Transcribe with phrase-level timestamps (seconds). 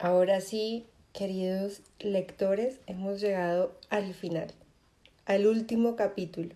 [0.00, 4.46] Ahora sí, queridos lectores, hemos llegado al final,
[5.26, 6.54] al último capítulo.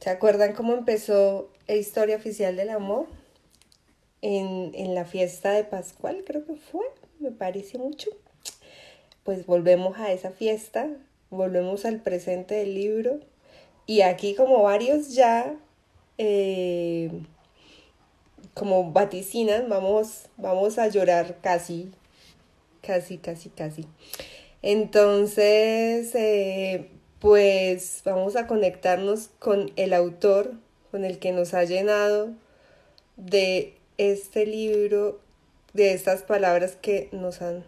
[0.00, 3.06] ¿Se acuerdan cómo empezó la historia oficial del amor?
[4.20, 6.86] En, en la fiesta de Pascual, creo que fue,
[7.20, 8.10] me parece mucho.
[9.22, 10.88] Pues volvemos a esa fiesta,
[11.30, 13.20] volvemos al presente del libro
[13.86, 15.54] y aquí como varios ya
[16.18, 17.12] eh,
[18.54, 21.92] como vaticinan, vamos, vamos a llorar casi,
[22.80, 23.86] casi, casi, casi.
[24.62, 30.52] Entonces, eh, pues vamos a conectarnos con el autor,
[30.90, 32.30] con el que nos ha llenado
[33.16, 35.20] de este libro,
[35.72, 37.64] de estas palabras que nos han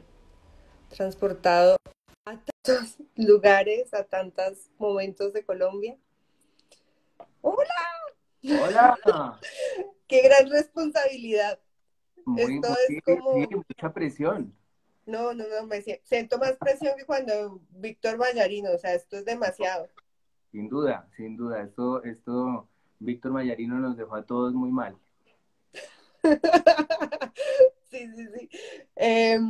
[0.88, 1.76] transportado
[2.24, 5.96] a tantos lugares, a tantos momentos de Colombia.
[7.42, 7.74] Hola.
[8.44, 9.40] Hola.
[10.08, 11.58] Qué gran responsabilidad.
[12.24, 14.54] Muy, Esto muy- es como- sí, mucha presión.
[15.04, 19.16] No, no, no, me sie- siento más presión que cuando Víctor Vallarino, o sea, esto
[19.16, 19.88] es demasiado.
[20.50, 21.62] Sin duda, sin duda.
[21.62, 24.96] Esto, esto, Víctor Mayarino nos dejó a todos muy mal.
[27.90, 28.48] Sí, sí, sí.
[28.96, 29.40] Em,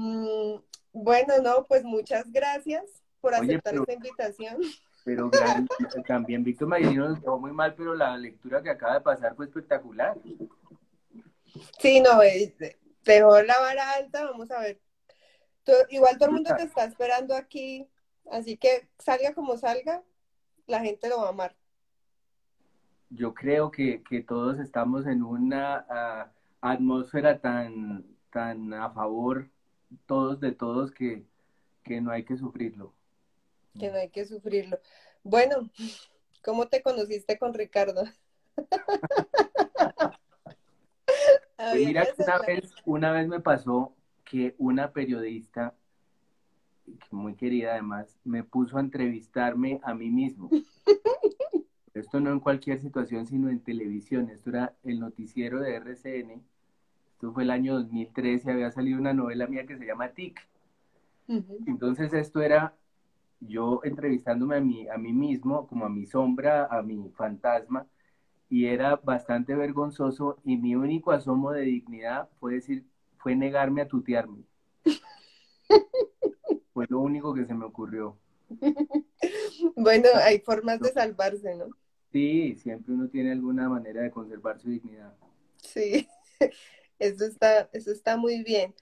[0.93, 2.85] bueno, no, pues muchas gracias
[3.21, 4.59] por Oye, aceptar pero- esta invitación.
[5.07, 5.69] Pero gran-
[6.05, 9.45] también Víctor Mayarino nos dejó muy mal, pero la lectura que acaba de pasar fue
[9.45, 10.19] espectacular.
[11.79, 12.57] Sí, no, eh,
[13.05, 14.81] dejó la vara alta, vamos a ver.
[15.91, 17.87] Igual todo el mundo te está esperando aquí,
[18.33, 20.03] así que salga como salga,
[20.67, 21.55] la gente lo va a amar.
[23.09, 29.49] Yo creo que, que todos estamos en una ah, atmósfera tan, tan a favor,
[30.07, 31.25] todos de todos, que,
[31.85, 32.96] que no hay que sufrirlo.
[33.79, 34.79] Que no hay que sufrirlo.
[35.23, 35.71] Bueno,
[36.45, 38.05] ¿cómo te conociste con Ricardo?
[41.57, 45.75] Pues Había mira que una vez, una vez me pasó que una periodista,
[47.11, 50.51] muy querida además, me puso a entrevistarme a mí mismo.
[51.95, 54.29] Esto no en cualquier situación, sino en televisión.
[54.29, 56.43] Esto era el noticiero de RCN.
[57.15, 60.39] Esto fue el año 2013, había salido una novela mía que se llama TIC.
[61.67, 62.75] Entonces esto era
[63.41, 67.87] yo entrevistándome a mí, a mí mismo, como a mi sombra, a mi fantasma,
[68.49, 72.85] y era bastante vergonzoso y mi único asomo de dignidad fue decir,
[73.19, 74.45] fue negarme a tutearme.
[76.73, 78.19] Fue lo único que se me ocurrió.
[79.75, 81.69] Bueno, hay formas de salvarse, ¿no?
[82.13, 85.15] Sí, siempre uno tiene alguna manera de conservar su dignidad.
[85.57, 86.07] Sí,
[86.99, 88.75] eso está, eso está muy bien.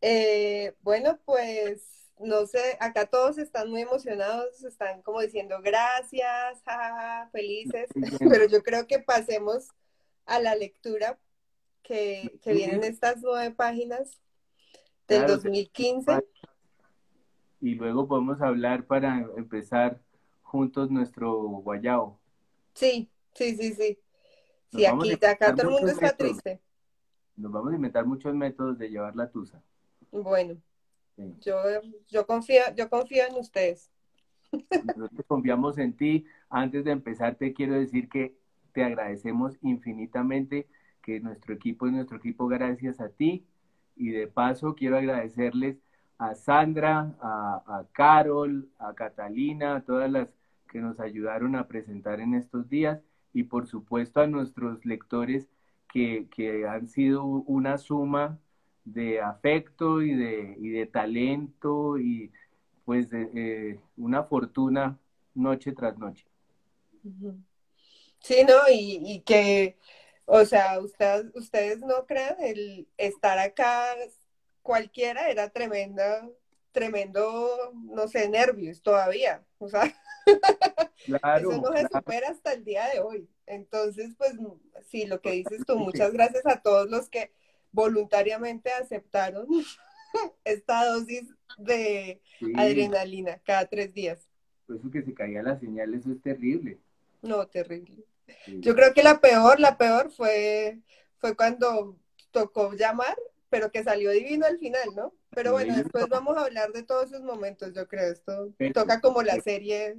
[0.00, 7.28] Eh, bueno, pues no sé, acá todos están muy emocionados, están como diciendo gracias, jajaja,
[7.30, 7.88] felices,
[8.28, 9.68] pero yo creo que pasemos
[10.26, 11.18] a la lectura
[11.82, 14.20] que, que vienen estas nueve páginas
[15.08, 16.24] del Claro, 2015.
[17.60, 20.00] Y luego podemos hablar para empezar
[20.42, 22.18] juntos nuestro guayao.
[22.74, 23.98] Sí, sí, sí, sí.
[24.72, 26.16] Nos Sí, aquí, acá todo el mundo está métodos.
[26.16, 26.62] triste.
[27.36, 29.62] Nos vamos a inventar muchos métodos de llevar la tusa.
[30.10, 30.60] Bueno,
[31.40, 31.56] Yo,
[32.08, 33.90] yo confío, yo confío en ustedes.
[34.96, 36.26] Nosotros confiamos en ti.
[36.48, 38.36] Antes de empezar, te quiero decir que
[38.72, 40.68] te agradecemos infinitamente
[41.02, 43.44] que nuestro equipo es nuestro equipo gracias a ti.
[43.96, 45.78] Y de paso, quiero agradecerles
[46.18, 50.28] a Sandra, a, a Carol, a Catalina, a todas las
[50.68, 53.00] que nos ayudaron a presentar en estos días.
[53.32, 55.48] Y por supuesto a nuestros lectores
[55.92, 58.38] que, que han sido una suma
[58.92, 62.32] de afecto y de, y de talento y
[62.84, 64.98] pues de, eh, una fortuna
[65.34, 66.26] noche tras noche.
[68.20, 68.68] Sí, ¿no?
[68.70, 69.78] Y, y que,
[70.26, 73.94] o sea, ustedes, ustedes no crean, el estar acá
[74.62, 76.28] cualquiera era tremenda,
[76.72, 79.44] tremendo, no sé, nervios todavía.
[79.58, 79.82] O sea,
[81.04, 81.88] Claro, eso no se claro.
[81.92, 83.28] supera hasta el día de hoy.
[83.46, 84.34] Entonces, pues
[84.88, 87.32] sí, lo que dices tú, muchas gracias a todos los que
[87.72, 89.46] voluntariamente aceptaron
[90.44, 91.28] esta dosis
[91.58, 94.28] de Sí, adrenalina cada tres días.
[94.68, 96.78] eso que se caía la señal, eso es terrible.
[97.22, 98.04] No, terrible.
[98.44, 98.60] Sí.
[98.60, 100.78] Yo creo que la peor, la peor fue,
[101.18, 101.96] fue cuando
[102.30, 103.16] tocó llamar,
[103.50, 105.14] pero que salió divino al final, ¿no?
[105.30, 108.12] Pero bueno, después vamos a hablar de todos esos momentos, yo creo.
[108.12, 109.96] Esto toca como la serie,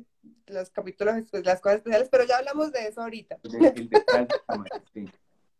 [0.47, 3.37] los capítulos, después, las cosas especiales, pero ya hablamos de eso ahorita.
[3.43, 5.05] El, el detrás de cámara, sí.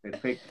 [0.01, 0.49] Perfecto.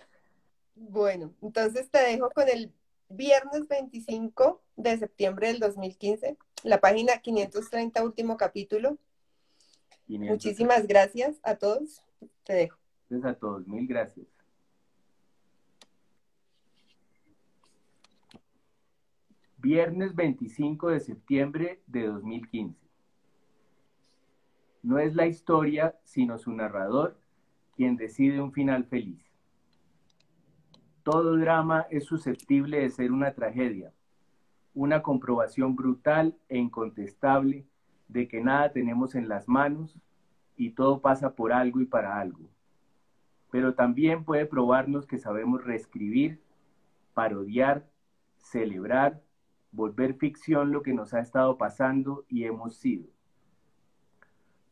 [0.81, 2.73] Bueno, entonces te dejo con el
[3.09, 8.97] viernes 25 de septiembre del 2015, la página 530, último capítulo.
[10.07, 10.31] 500.
[10.31, 12.05] Muchísimas gracias a todos.
[12.45, 12.79] Te dejo.
[13.11, 14.27] Gracias a todos, mil gracias.
[19.57, 22.79] Viernes 25 de septiembre de 2015.
[24.85, 27.19] No es la historia, sino su narrador
[27.75, 29.28] quien decide un final feliz.
[31.11, 33.95] Todo drama es susceptible de ser una tragedia,
[34.75, 37.65] una comprobación brutal e incontestable
[38.09, 39.99] de que nada tenemos en las manos
[40.55, 42.51] y todo pasa por algo y para algo.
[43.51, 46.43] Pero también puede probarnos que sabemos reescribir,
[47.15, 47.89] parodiar,
[48.37, 49.23] celebrar,
[49.73, 53.09] volver ficción lo que nos ha estado pasando y hemos sido.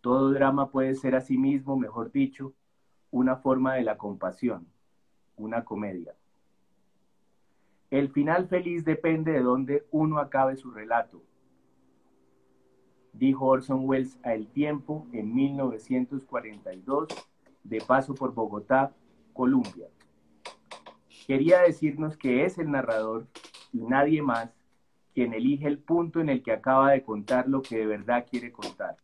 [0.03, 2.53] Todo drama puede ser asimismo, mejor dicho,
[3.11, 4.67] una forma de la compasión,
[5.39, 6.15] una comedia.
[7.91, 11.23] El final feliz depende de dónde uno acabe su relato,
[13.13, 17.09] dijo Orson Welles a El Tiempo en 1942,
[17.63, 18.93] de paso por Bogotá,
[19.33, 19.89] Colombia.
[21.27, 23.27] Quería decirnos que es el narrador
[23.73, 24.51] y nadie más
[25.15, 28.53] quien elige el punto en el que acaba de contar lo que de verdad quiere
[28.53, 28.97] contar.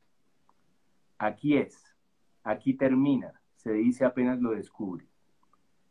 [1.18, 1.96] Aquí es,
[2.44, 5.06] aquí termina, se dice apenas lo descubre.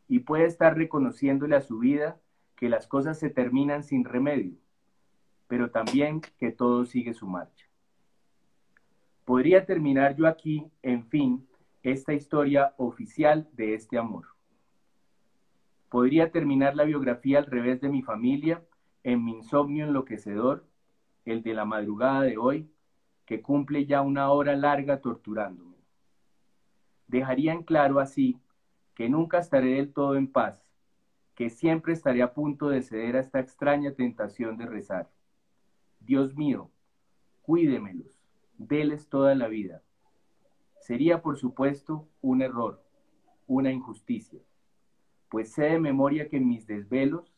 [0.08, 2.20] Y puede estar reconociéndole a su vida
[2.62, 4.56] que las cosas se terminan sin remedio,
[5.48, 7.66] pero también que todo sigue su marcha.
[9.24, 11.48] Podría terminar yo aquí, en fin,
[11.82, 14.26] esta historia oficial de este amor.
[15.88, 18.62] Podría terminar la biografía al revés de mi familia,
[19.02, 20.64] en mi insomnio enloquecedor,
[21.24, 22.70] el de la madrugada de hoy,
[23.26, 25.78] que cumple ya una hora larga torturándome.
[27.08, 28.38] Dejaría en claro así
[28.94, 30.61] que nunca estaré del todo en paz,
[31.34, 35.10] que siempre estaré a punto de ceder a esta extraña tentación de rezar.
[36.00, 36.70] Dios mío,
[37.42, 38.20] cuídemelos,
[38.58, 39.82] déles toda la vida.
[40.80, 42.82] Sería, por supuesto, un error,
[43.46, 44.40] una injusticia,
[45.28, 47.32] pues sé de memoria que mis desvelos,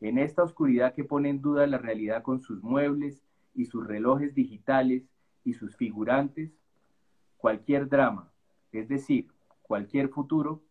[0.00, 3.22] en esta oscuridad que pone en duda la realidad con sus muebles
[3.54, 5.02] y sus relojes digitales
[5.44, 6.52] y sus figurantes,
[7.36, 8.32] cualquier drama,
[8.72, 9.28] es decir,
[9.62, 10.62] cualquier futuro,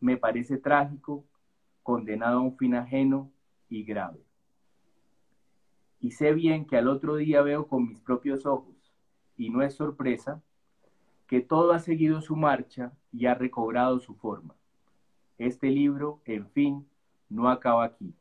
[0.00, 1.24] me parece trágico,
[1.86, 3.30] condenado a un fin ajeno
[3.68, 4.18] y grave.
[6.00, 8.92] Y sé bien que al otro día veo con mis propios ojos,
[9.36, 10.42] y no es sorpresa,
[11.28, 14.56] que todo ha seguido su marcha y ha recobrado su forma.
[15.38, 16.88] Este libro, en fin,
[17.28, 18.12] no acaba aquí.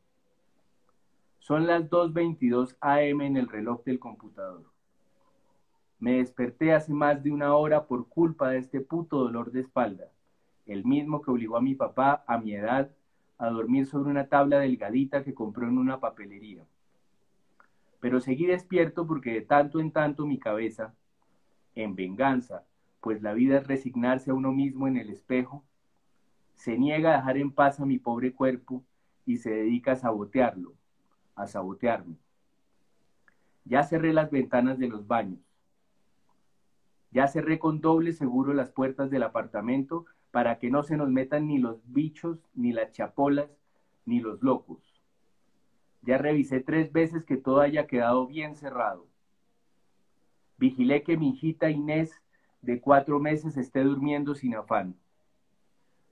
[1.40, 4.66] Son las 2.22 am en el reloj del computador.
[5.98, 10.12] Me desperté hace más de una hora por culpa de este puto dolor de espalda,
[10.68, 12.92] el mismo que obligó a mi papá, a mi edad,
[13.38, 16.66] a dormir sobre una tabla delgadita que compró en una papelería.
[18.00, 20.94] Pero seguí despierto porque de tanto en tanto mi cabeza,
[21.76, 22.64] en venganza,
[23.02, 25.64] pues la vida es resignarse a uno mismo en el espejo,
[26.54, 28.84] se niega a dejar en paz a mi pobre cuerpo
[29.26, 30.74] y se dedica a sabotearlo,
[31.36, 32.16] a sabotearme.
[33.66, 35.40] Ya cerré las ventanas de los baños,
[37.12, 40.06] ya cerré con doble seguro las puertas del apartamento
[40.36, 43.50] para que no se nos metan ni los bichos, ni las chapolas,
[44.06, 44.84] ni los locos.
[46.02, 49.08] Ya revisé tres veces que todo haya quedado bien cerrado.
[50.58, 52.22] Vigilé que mi hijita Inés,
[52.62, 54.98] de cuatro meses, esté durmiendo sin afán.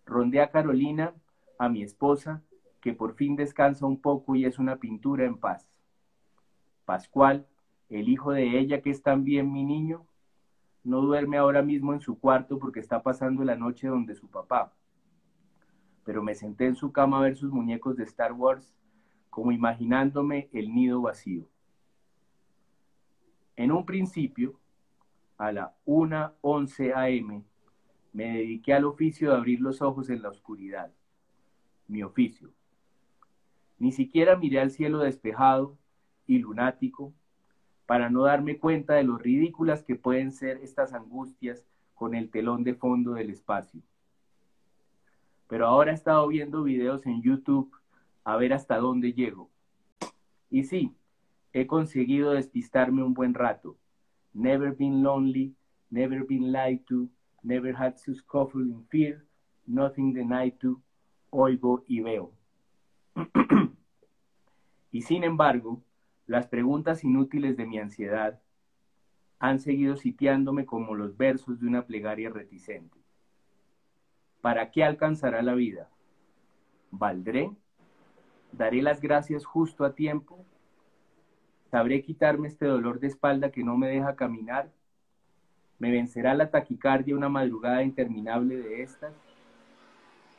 [0.06, 1.14] Rondé a Carolina,
[1.60, 2.42] a mi esposa,
[2.80, 5.68] que por fin descansa un poco y es una pintura en paz.
[6.86, 7.46] Pascual,
[7.90, 10.06] el hijo de ella que es también mi niño,
[10.84, 14.74] no duerme ahora mismo en su cuarto porque está pasando la noche donde su papá.
[16.04, 18.76] Pero me senté en su cama a ver sus muñecos de Star Wars,
[19.30, 21.48] como imaginándome el nido vacío.
[23.56, 24.60] En un principio,
[25.38, 27.44] a la 1.11 am,
[28.12, 30.92] me dediqué al oficio de abrir los ojos en la oscuridad.
[31.88, 32.52] Mi oficio.
[33.80, 35.78] Ni siquiera miré al cielo despejado
[36.28, 37.14] y lunático
[37.86, 42.64] para no darme cuenta de lo ridículas que pueden ser estas angustias con el telón
[42.64, 43.82] de fondo del espacio.
[45.48, 47.72] Pero ahora he estado viendo videos en YouTube
[48.24, 49.50] a ver hasta dónde llego.
[50.50, 50.96] Y sí,
[51.52, 53.78] he conseguido despistarme un buen rato.
[54.34, 55.54] Never been lonely,
[55.90, 57.08] never been lied to,
[57.44, 59.24] never had to scuffle in fear,
[59.68, 60.82] nothing denied to,
[61.30, 62.32] oigo y veo.
[64.92, 65.82] y sin embargo,
[66.34, 68.42] las preguntas inútiles de mi ansiedad
[69.38, 72.98] han seguido sitiándome como los versos de una plegaria reticente.
[74.42, 75.92] ¿Para qué alcanzará la vida?
[76.90, 77.52] ¿Valdré?
[78.52, 80.44] ¿Daré las gracias justo a tiempo?
[81.70, 84.72] ¿Sabré quitarme este dolor de espalda que no me deja caminar?
[85.78, 89.14] ¿Me vencerá la taquicardia una madrugada interminable de estas?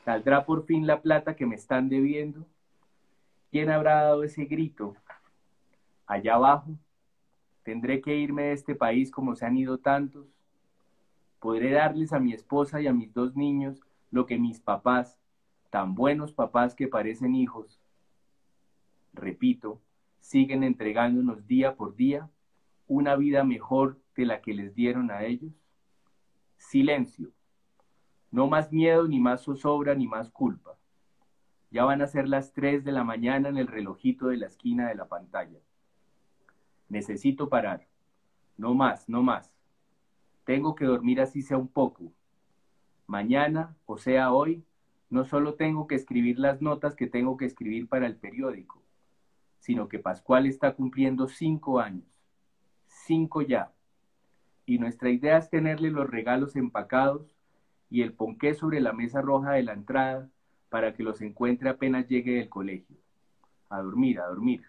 [0.04, 2.44] ¿Saldrá por fin la plata que me están debiendo?
[3.52, 4.96] ¿Quién habrá dado ese grito
[6.06, 6.78] allá abajo,
[7.62, 10.26] tendré que irme de este país como se han ido tantos.
[11.40, 13.80] Podré darles a mi esposa y a mis dos niños
[14.10, 15.20] lo que mis papás,
[15.70, 17.80] tan buenos papás que parecen hijos,
[19.14, 19.80] repito,
[20.20, 22.30] siguen entregándonos día por día
[22.86, 25.52] una vida mejor de la que les dieron a ellos.
[26.56, 27.30] Silencio.
[28.30, 30.76] No más miedo, ni más zozobra, ni más culpa.
[31.70, 34.88] Ya van a ser las 3 de la mañana en el relojito de la esquina
[34.88, 35.58] de la pantalla.
[36.88, 37.86] Necesito parar.
[38.56, 39.52] No más, no más.
[40.44, 42.12] Tengo que dormir así sea un poco.
[43.06, 44.64] Mañana, o sea hoy,
[45.10, 48.82] no solo tengo que escribir las notas que tengo que escribir para el periódico,
[49.58, 52.04] sino que Pascual está cumpliendo cinco años.
[52.86, 53.72] Cinco ya.
[54.66, 57.36] Y nuestra idea es tenerle los regalos empacados
[57.90, 60.30] y el ponqué sobre la mesa roja de la entrada
[60.68, 62.96] para que los encuentre apenas llegue del colegio.
[63.68, 64.64] A dormir, a dormir.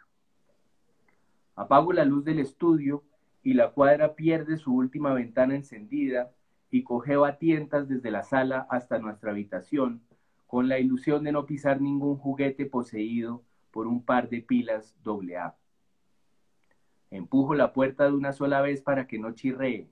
[1.56, 3.04] Apago la luz del estudio
[3.42, 6.32] y la cuadra pierde su última ventana encendida
[6.70, 10.02] y cogeo a tientas desde la sala hasta nuestra habitación
[10.48, 15.56] con la ilusión de no pisar ningún juguete poseído por un par de pilas AA.
[17.12, 19.90] Empujo la puerta de una sola vez para que no chirree.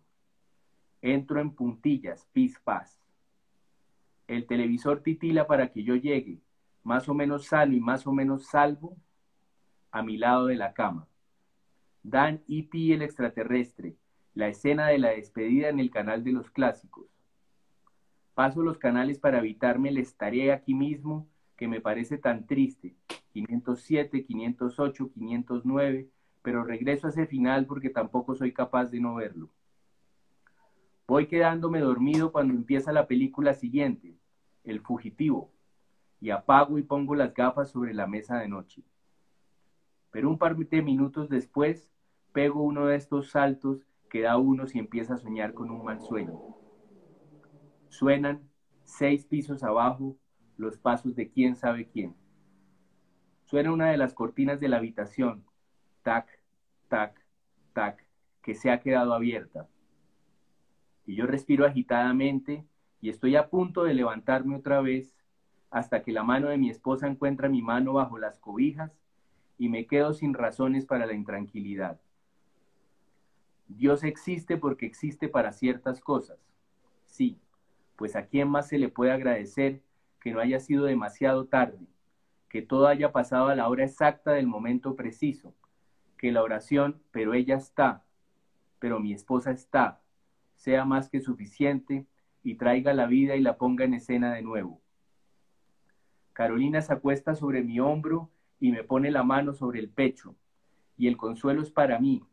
[1.01, 3.00] Entro en puntillas, pis paz.
[4.27, 6.41] El televisor titila para que yo llegue,
[6.84, 8.98] más o menos sano y más o menos salvo,
[9.91, 11.08] a mi lado de la cama.
[12.03, 12.93] Dan E.T.
[12.93, 13.95] el extraterrestre,
[14.33, 17.07] la escena de la despedida en el canal de los clásicos.
[18.33, 22.95] Paso los canales para evitarme el estaré aquí mismo que me parece tan triste.
[23.31, 26.10] 507, 508, 509,
[26.41, 29.50] pero regreso a ese final porque tampoco soy capaz de no verlo.
[31.07, 34.17] Voy quedándome dormido cuando empieza la película siguiente,
[34.65, 35.51] El fugitivo,
[36.19, 38.83] y apago y pongo las gafas sobre la mesa de noche.
[40.12, 41.92] Pero un par de minutos después
[42.33, 46.01] pego uno de estos saltos que da uno si empieza a soñar con un mal
[46.01, 46.41] sueño.
[47.89, 48.49] Suenan
[48.83, 50.17] seis pisos abajo
[50.57, 52.15] los pasos de quién sabe quién.
[53.45, 55.45] Suena una de las cortinas de la habitación,
[56.03, 56.27] tac,
[56.89, 57.19] tac,
[57.73, 58.05] tac,
[58.41, 59.69] que se ha quedado abierta.
[61.05, 62.65] Y yo respiro agitadamente
[63.01, 65.15] y estoy a punto de levantarme otra vez
[65.71, 68.91] hasta que la mano de mi esposa encuentra mi mano bajo las cobijas
[69.57, 71.99] y me quedo sin razones para la intranquilidad.
[73.75, 76.37] Dios existe porque existe para ciertas cosas.
[77.05, 77.39] Sí,
[77.95, 79.81] pues a quién más se le puede agradecer
[80.19, 81.85] que no haya sido demasiado tarde,
[82.49, 85.53] que todo haya pasado a la hora exacta del momento preciso,
[86.17, 88.03] que la oración, pero ella está,
[88.79, 90.01] pero mi esposa está,
[90.55, 92.05] sea más que suficiente
[92.43, 94.81] y traiga la vida y la ponga en escena de nuevo.
[96.33, 100.35] Carolina se acuesta sobre mi hombro y me pone la mano sobre el pecho,
[100.97, 102.23] y el consuelo es para mí,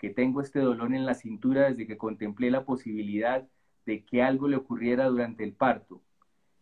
[0.00, 3.46] que tengo este dolor en la cintura desde que contemplé la posibilidad
[3.84, 6.00] de que algo le ocurriera durante el parto,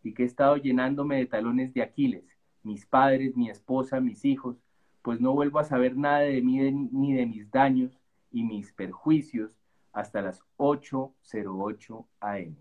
[0.02, 4.56] y que he estado llenándome de talones de Aquiles, mis padres, mi esposa, mis hijos,
[5.02, 6.58] pues no vuelvo a saber nada de mí
[6.90, 7.96] ni de mis daños
[8.32, 9.52] y mis perjuicios
[9.92, 12.56] hasta las 8.08 am.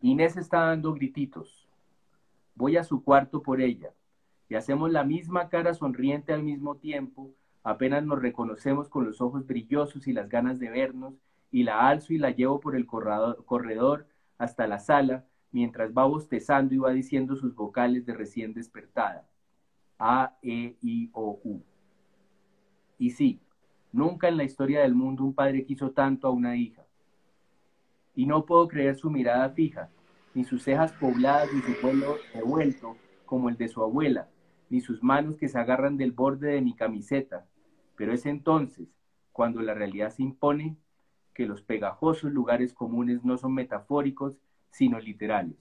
[0.00, 1.68] Inés está dando grititos.
[2.54, 3.92] Voy a su cuarto por ella
[4.48, 7.30] y hacemos la misma cara sonriente al mismo tiempo,
[7.68, 11.12] apenas nos reconocemos con los ojos brillosos y las ganas de vernos,
[11.50, 14.06] y la alzo y la llevo por el corredor
[14.38, 19.28] hasta la sala, mientras va bostezando y va diciendo sus vocales de recién despertada.
[19.98, 21.62] A, E, I, O, U.
[22.98, 23.38] Y sí,
[23.92, 26.86] nunca en la historia del mundo un padre quiso tanto a una hija.
[28.14, 29.90] Y no puedo creer su mirada fija,
[30.32, 32.96] ni sus cejas pobladas, ni su pelo revuelto
[33.26, 34.26] como el de su abuela,
[34.70, 37.44] ni sus manos que se agarran del borde de mi camiseta.
[37.98, 38.88] Pero es entonces,
[39.32, 40.76] cuando la realidad se impone,
[41.34, 44.38] que los pegajosos lugares comunes no son metafóricos,
[44.70, 45.56] sino literales.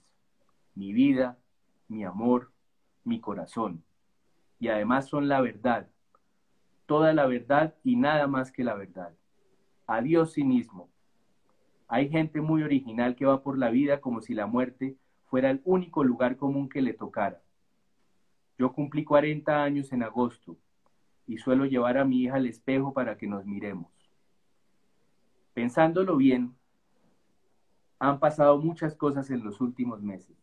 [0.75, 1.39] Mi vida,
[1.87, 2.51] mi amor,
[3.03, 3.83] mi corazón.
[4.59, 5.87] Y además son la verdad,
[6.85, 9.13] toda la verdad y nada más que la verdad.
[9.87, 10.89] Adiós cinismo.
[11.87, 15.61] Hay gente muy original que va por la vida como si la muerte fuera el
[15.65, 17.41] único lugar común que le tocara.
[18.59, 20.55] Yo cumplí 40 años en agosto
[21.27, 23.91] y suelo llevar a mi hija al espejo para que nos miremos.
[25.53, 26.55] Pensándolo bien,
[27.99, 30.37] han pasado muchas cosas en los últimos meses.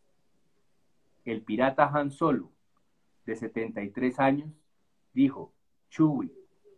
[1.25, 2.50] El pirata Han Solo,
[3.25, 4.50] de 73 años,
[5.14, 5.53] dijo,
[5.88, 6.33] Chewie,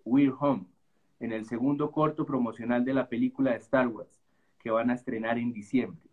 [0.05, 0.67] we're home,
[1.19, 4.21] en el segundo corto promocional de la película de Star Wars,
[4.59, 6.09] que van a estrenar en diciembre.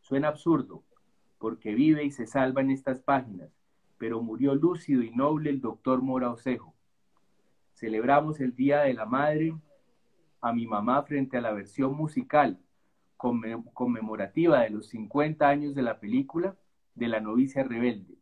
[0.00, 0.84] Suena absurdo,
[1.38, 3.50] porque vive y se salva en estas páginas,
[3.98, 6.74] pero murió lúcido y noble el doctor Mora Osejo.
[7.82, 9.56] Celebramos el Día de la Madre
[10.40, 12.60] a mi mamá frente a la versión musical
[13.16, 16.56] conmemorativa de los 50 años de la película
[16.94, 18.14] de la novicia rebelde.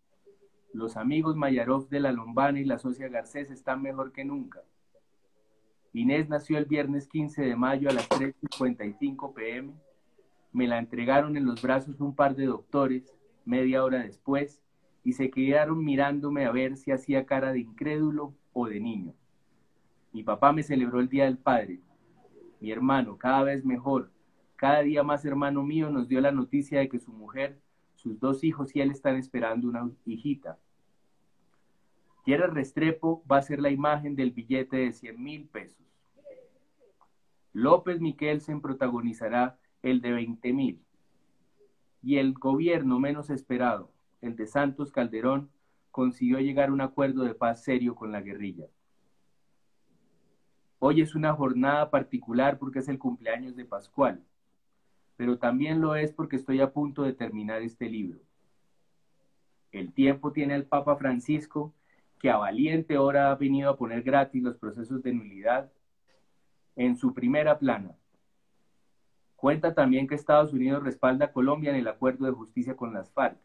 [0.72, 4.62] Los amigos Mayarov de la Lombana y la socia Garcés están mejor que nunca.
[5.92, 9.74] Inés nació el viernes 15 de mayo a las 3.55 pm.
[10.52, 13.14] Me la entregaron en los brazos un par de doctores
[13.44, 14.62] media hora después
[15.04, 19.14] y se quedaron mirándome a ver si hacía cara de incrédulo o de niño.
[20.12, 21.80] Mi papá me celebró el Día del Padre.
[22.60, 24.10] Mi hermano, cada vez mejor,
[24.56, 27.60] cada día más hermano mío, nos dio la noticia de que su mujer,
[27.94, 30.58] sus dos hijos y él están esperando una hijita.
[32.24, 35.86] Tierra Restrepo va a ser la imagen del billete de 100 mil pesos.
[37.52, 40.82] López Miquelsen protagonizará el de 20 mil.
[42.02, 43.90] Y el gobierno menos esperado,
[44.20, 45.50] el de Santos Calderón,
[45.90, 48.66] consiguió llegar a un acuerdo de paz serio con la guerrilla.
[50.82, 54.24] Hoy es una jornada particular porque es el cumpleaños de Pascual,
[55.18, 58.18] pero también lo es porque estoy a punto de terminar este libro.
[59.72, 61.74] El tiempo tiene al Papa Francisco,
[62.18, 65.70] que a valiente hora ha venido a poner gratis los procesos de nulidad
[66.76, 67.94] en su primera plana.
[69.36, 73.12] Cuenta también que Estados Unidos respalda a Colombia en el acuerdo de justicia con las
[73.12, 73.36] FARC.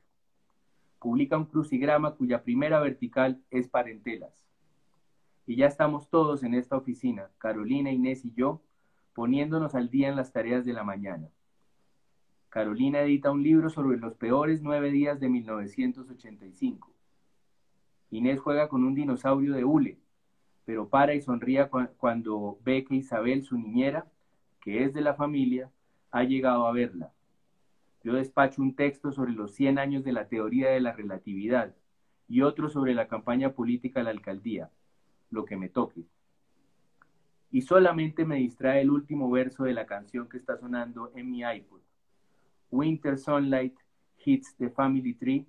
[0.99, 4.44] Publica un crucigrama cuya primera vertical es parentelas.
[5.47, 8.61] Y ya estamos todos en esta oficina, Carolina, Inés y yo,
[9.13, 11.29] poniéndonos al día en las tareas de la mañana.
[12.49, 16.91] Carolina edita un libro sobre los peores nueve días de 1985.
[18.09, 19.99] Inés juega con un dinosaurio de hule,
[20.65, 24.07] pero para y sonría cuando ve que Isabel, su niñera,
[24.61, 25.69] que es de la familia,
[26.09, 27.13] ha llegado a verla.
[28.03, 31.75] Yo despacho un texto sobre los 100 años de la teoría de la relatividad
[32.27, 34.71] y otro sobre la campaña política de la alcaldía
[35.35, 36.03] lo que me toque.
[37.51, 41.43] Y solamente me distrae el último verso de la canción que está sonando en mi
[41.43, 41.81] iPod.
[42.71, 43.77] Winter sunlight
[44.25, 45.45] hits the family tree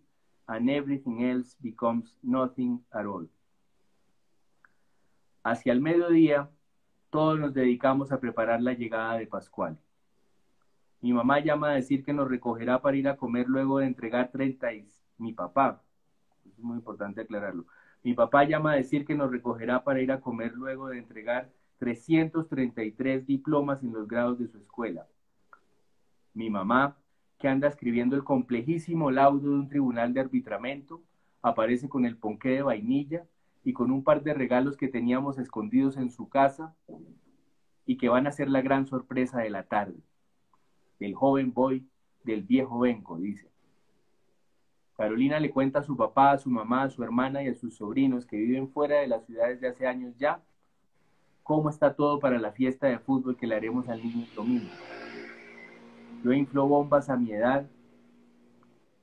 [0.46, 3.28] and everything else becomes nothing at all.
[5.42, 6.50] Hacia el mediodía,
[7.10, 9.78] todos nos dedicamos a preparar la llegada de Pascual.
[11.00, 14.30] Mi mamá llama a decir que nos recogerá para ir a comer luego de entregar
[14.30, 15.82] 30 y mi papá,
[16.44, 17.66] es muy importante aclararlo,
[18.06, 21.50] mi papá llama a decir que nos recogerá para ir a comer luego de entregar
[21.78, 25.08] 333 diplomas en los grados de su escuela.
[26.32, 26.96] Mi mamá,
[27.36, 31.02] que anda escribiendo el complejísimo laudo de un tribunal de arbitramento,
[31.42, 33.26] aparece con el ponqué de vainilla
[33.64, 36.76] y con un par de regalos que teníamos escondidos en su casa
[37.86, 39.98] y que van a ser la gran sorpresa de la tarde.
[41.00, 41.84] Del joven boy,
[42.22, 43.55] del viejo venco, dice.
[44.96, 47.76] Carolina le cuenta a su papá, a su mamá, a su hermana y a sus
[47.76, 50.42] sobrinos que viven fuera de las ciudades de hace años ya
[51.42, 54.70] cómo está todo para la fiesta de fútbol que le haremos al niño domingo.
[56.24, 57.66] Yo inflo bombas a mi edad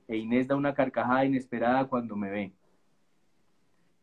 [0.10, 2.54] e Inés da una carcajada inesperada cuando me ve.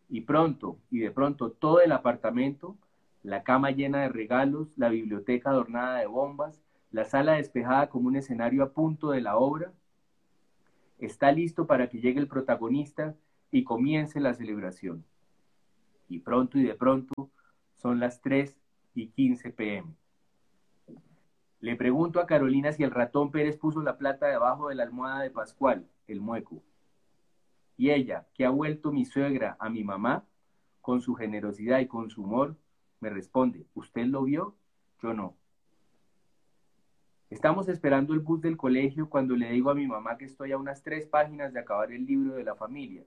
[0.08, 2.76] Y pronto, y de pronto, todo el apartamento,
[3.22, 8.16] la cama llena de regalos, la biblioteca adornada de bombas, la sala despejada como un
[8.16, 9.72] escenario a punto de la obra,
[11.06, 13.14] está listo para que llegue el protagonista
[13.50, 15.04] y comience la celebración.
[16.08, 17.30] Y pronto y de pronto
[17.76, 18.56] son las 3
[18.94, 19.94] y 15 pm.
[21.60, 25.20] Le pregunto a Carolina si el ratón Pérez puso la plata debajo de la almohada
[25.20, 26.62] de Pascual, el mueco.
[27.76, 30.24] Y ella, que ha vuelto mi suegra a mi mamá,
[30.80, 32.56] con su generosidad y con su humor,
[33.00, 34.56] me responde, ¿usted lo vio?
[35.02, 35.36] Yo no.
[37.30, 40.58] Estamos esperando el bus del colegio cuando le digo a mi mamá que estoy a
[40.58, 43.04] unas tres páginas de acabar el libro de la familia.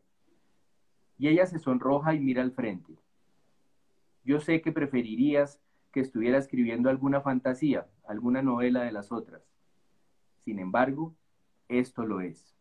[1.18, 2.98] Y ella se sonroja y mira al frente.
[4.24, 5.60] Yo sé que preferirías
[5.92, 9.42] que estuviera escribiendo alguna fantasía, alguna novela de las otras.
[10.46, 11.14] Sin embargo,
[11.68, 12.56] esto lo es.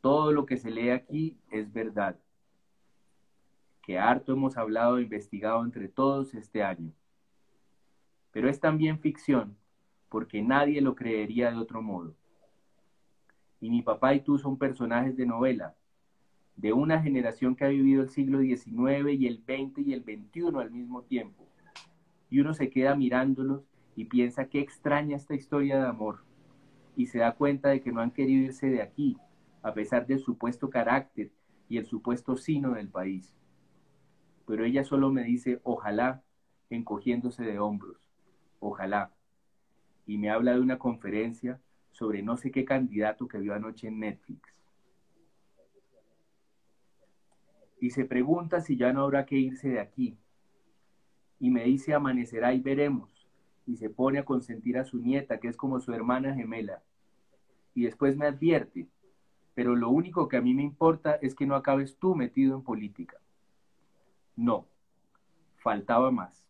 [0.00, 2.18] Todo lo que se lee aquí es verdad,
[3.82, 6.92] que harto hemos hablado e investigado entre todos este año.
[8.32, 9.56] Pero es también ficción
[10.08, 12.14] porque nadie lo creería de otro modo.
[13.60, 15.74] Y mi papá y tú son personajes de novela,
[16.56, 20.58] de una generación que ha vivido el siglo XIX y el XX y el XXI
[20.58, 21.46] al mismo tiempo.
[22.30, 23.62] Y uno se queda mirándolos
[23.96, 26.24] y piensa qué extraña esta historia de amor.
[26.96, 29.16] Y se da cuenta de que no han querido irse de aquí,
[29.62, 31.30] a pesar del supuesto carácter
[31.68, 33.34] y el supuesto sino del país.
[34.46, 36.22] Pero ella solo me dice, ojalá,
[36.70, 37.98] encogiéndose de hombros,
[38.60, 39.12] ojalá
[40.08, 41.60] y me habla de una conferencia
[41.92, 44.40] sobre no sé qué candidato que vio anoche en Netflix.
[47.78, 50.16] Y se pregunta si ya no habrá que irse de aquí,
[51.38, 53.28] y me dice amanecerá y veremos,
[53.66, 56.82] y se pone a consentir a su nieta, que es como su hermana gemela,
[57.74, 58.88] y después me advierte,
[59.54, 62.62] pero lo único que a mí me importa es que no acabes tú metido en
[62.62, 63.18] política.
[64.36, 64.66] No,
[65.58, 66.48] faltaba más.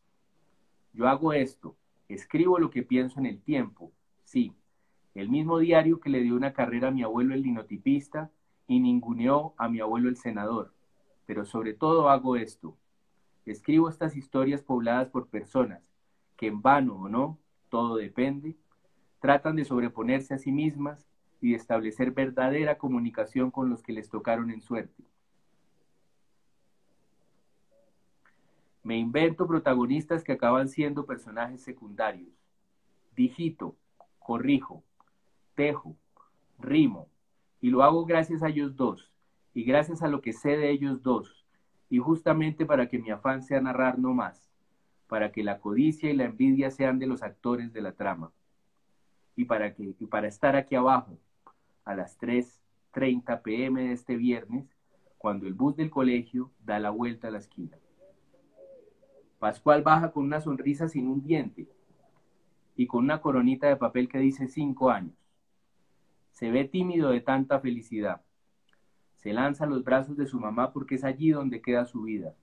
[0.93, 1.75] Yo hago esto,
[2.09, 3.93] escribo lo que pienso en el tiempo,
[4.25, 4.55] sí,
[5.15, 8.31] el mismo diario que le dio una carrera a mi abuelo el linotipista
[8.67, 10.73] y ninguneó a mi abuelo el senador,
[11.27, 12.77] pero sobre todo hago esto,
[13.47, 15.91] escribo estas historias pobladas por personas
[16.37, 18.57] que en vano o no, todo depende,
[19.21, 21.07] tratan de sobreponerse a sí mismas
[21.41, 25.05] y de establecer verdadera comunicación con los que les tocaron en suerte.
[28.83, 32.33] Me invento protagonistas que acaban siendo personajes secundarios.
[33.15, 33.77] Digito,
[34.19, 34.85] corrijo,
[35.55, 35.97] tejo,
[36.59, 37.09] rimo,
[37.61, 39.13] y lo hago gracias a ellos dos,
[39.55, 41.45] y gracias a lo que sé de ellos dos,
[41.91, 44.51] y justamente para que mi afán sea narrar no más,
[45.09, 48.31] para que la codicia y la envidia sean de los actores de la trama,
[49.35, 51.19] y para, que, y para estar aquí abajo,
[51.85, 54.67] a las 3.30 pm de este viernes,
[55.17, 57.77] cuando el bus del colegio da la vuelta a la esquina.
[59.39, 61.69] Pascual baja con una sonrisa sin un diente
[62.75, 65.15] y con una coronita de papel que dice cinco años.
[66.33, 68.23] Se ve tímido de tanta felicidad.
[69.17, 72.35] Se lanza a los brazos de su mamá porque es allí donde queda su vida.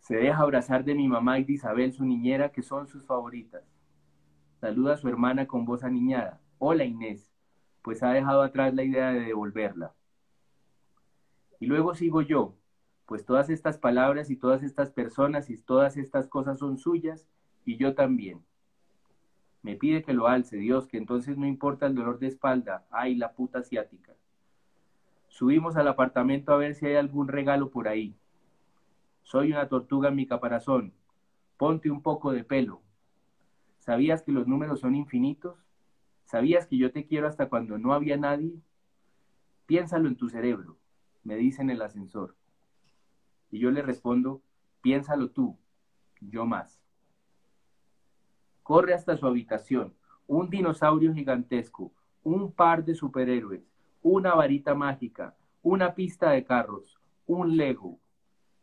[0.00, 3.62] Se deja abrazar de mi mamá y de Isabel, su niñera, que son sus favoritas.
[4.60, 6.40] Saluda a su hermana con voz aniñada.
[6.58, 7.30] Hola Inés,
[7.82, 9.92] pues ha dejado atrás la idea de devolverla.
[11.60, 12.57] Y luego sigo yo,
[13.08, 17.26] pues todas estas palabras y todas estas personas y todas estas cosas son suyas
[17.64, 18.44] y yo también.
[19.62, 23.14] Me pide que lo alce, Dios, que entonces no importa el dolor de espalda, ay,
[23.14, 24.12] la puta asiática.
[25.28, 28.14] Subimos al apartamento a ver si hay algún regalo por ahí.
[29.22, 30.92] Soy una tortuga en mi caparazón.
[31.56, 32.82] Ponte un poco de pelo.
[33.78, 35.56] ¿Sabías que los números son infinitos?
[36.24, 38.60] ¿Sabías que yo te quiero hasta cuando no había nadie?
[39.64, 40.76] Piénsalo en tu cerebro,
[41.24, 42.37] me dice en el ascensor.
[43.50, 44.42] Y yo le respondo,
[44.82, 45.56] piénsalo tú,
[46.20, 46.82] yo más.
[48.62, 49.94] Corre hasta su habitación,
[50.26, 53.62] un dinosaurio gigantesco, un par de superhéroes,
[54.02, 57.98] una varita mágica, una pista de carros, un Lego,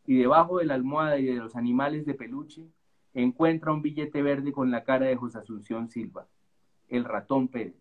[0.06, 2.68] y debajo de la almohada y de los animales de peluche
[3.14, 6.28] encuentra un billete verde con la cara de José Asunción Silva
[6.90, 7.76] el ratón Pérez.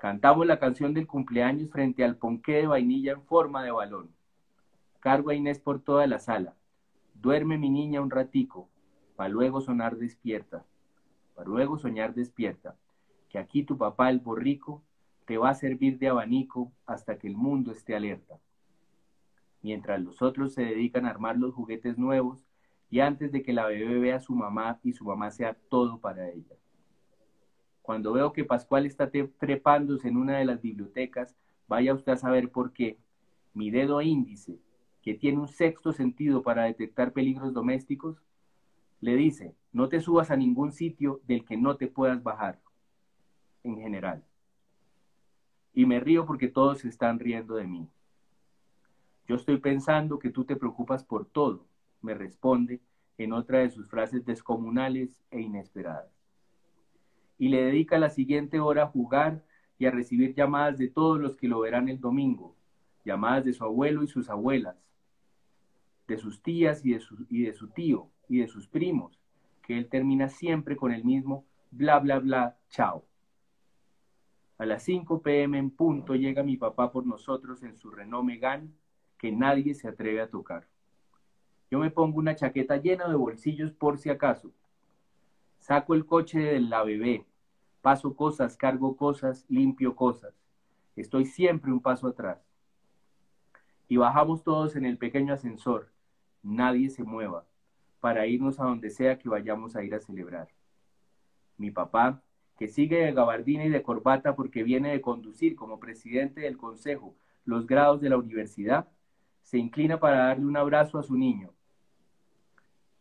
[0.00, 4.10] Cantamos la canción del cumpleaños frente al ponqué de vainilla en forma de balón.
[5.08, 6.54] Cargo a Inés por toda la sala.
[7.14, 8.68] Duerme mi niña un ratico,
[9.16, 10.66] para luego sonar despierta,
[11.34, 12.76] para luego soñar despierta,
[13.30, 14.82] que aquí tu papá el borrico
[15.24, 18.38] te va a servir de abanico hasta que el mundo esté alerta.
[19.62, 22.44] Mientras los otros se dedican a armar los juguetes nuevos
[22.90, 26.00] y antes de que la bebé vea a su mamá y su mamá sea todo
[26.00, 26.56] para ella.
[27.80, 31.34] Cuando veo que Pascual está trepándose en una de las bibliotecas,
[31.66, 32.98] vaya usted a saber por qué.
[33.54, 34.58] Mi dedo índice,
[35.08, 38.22] que tiene un sexto sentido para detectar peligros domésticos,
[39.00, 42.60] le dice, no te subas a ningún sitio del que no te puedas bajar,
[43.64, 44.22] en general.
[45.72, 47.88] Y me río porque todos se están riendo de mí.
[49.26, 51.64] Yo estoy pensando que tú te preocupas por todo,
[52.02, 52.82] me responde
[53.16, 56.12] en otra de sus frases descomunales e inesperadas
[57.38, 59.42] y le dedica la siguiente hora a jugar
[59.78, 62.54] y a recibir llamadas de todos los que lo verán el domingo,
[63.06, 64.76] llamadas de su abuelo y sus abuelas,
[66.08, 69.20] de sus tías y de su, y de su tío y de sus primos,
[69.62, 73.04] que él termina siempre con el mismo bla bla bla, chao.
[74.58, 78.70] A las 5 pm en punto llega mi papá por nosotros en su Renault Megane
[79.16, 80.66] que nadie se atreve a tocar.
[81.70, 84.52] Yo me pongo una chaqueta llena de bolsillos por si acaso.
[85.60, 87.26] Saco el coche de la bebé,
[87.80, 90.34] Paso cosas, cargo cosas, limpio cosas.
[90.96, 92.44] Estoy siempre un paso atrás.
[93.88, 95.90] Y bajamos todos en el pequeño ascensor.
[96.42, 97.46] Nadie se mueva
[98.00, 100.48] para irnos a donde sea que vayamos a ir a celebrar.
[101.56, 102.22] Mi papá,
[102.56, 107.14] que sigue de gabardina y de corbata porque viene de conducir como presidente del consejo
[107.44, 108.88] los grados de la universidad,
[109.42, 111.52] se inclina para darle un abrazo a su niño.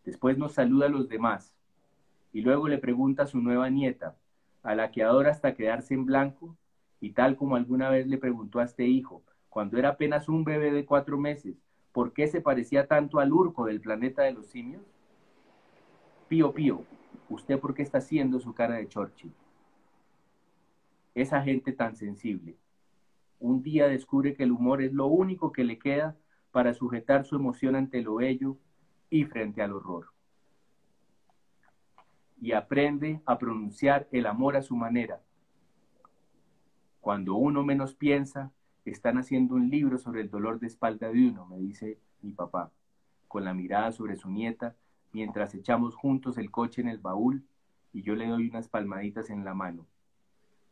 [0.05, 1.53] Después nos saluda a los demás
[2.31, 4.15] y luego le pregunta a su nueva nieta,
[4.63, 6.55] a la que adora hasta quedarse en blanco,
[6.99, 10.71] y tal como alguna vez le preguntó a este hijo, cuando era apenas un bebé
[10.71, 11.55] de cuatro meses,
[11.97, 14.83] ¿por qué se parecía tanto al urco del planeta de los simios?
[16.27, 16.83] Pío, pío,
[17.27, 19.33] ¿usted por qué está haciendo su cara de Churchill?
[21.15, 22.55] Esa gente tan sensible.
[23.39, 26.15] Un día descubre que el humor es lo único que le queda
[26.51, 28.59] para sujetar su emoción ante lo bello
[29.09, 30.11] y frente al horror.
[32.39, 35.23] Y aprende a pronunciar el amor a su manera.
[37.01, 38.51] Cuando uno menos piensa,
[38.91, 42.71] están haciendo un libro sobre el dolor de espalda de uno, me dice mi papá,
[43.27, 44.75] con la mirada sobre su nieta,
[45.11, 47.43] mientras echamos juntos el coche en el baúl
[47.93, 49.87] y yo le doy unas palmaditas en la mano.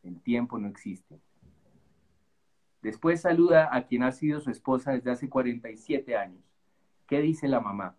[0.03, 1.19] El tiempo no existe.
[2.81, 6.43] Después saluda a quien ha sido su esposa desde hace 47 años.
[7.07, 7.97] ¿Qué dice la mamá?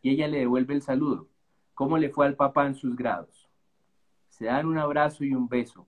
[0.00, 1.28] Y ella le devuelve el saludo.
[1.74, 3.48] ¿Cómo le fue al papá en sus grados?
[4.28, 5.86] Se dan un abrazo y un beso.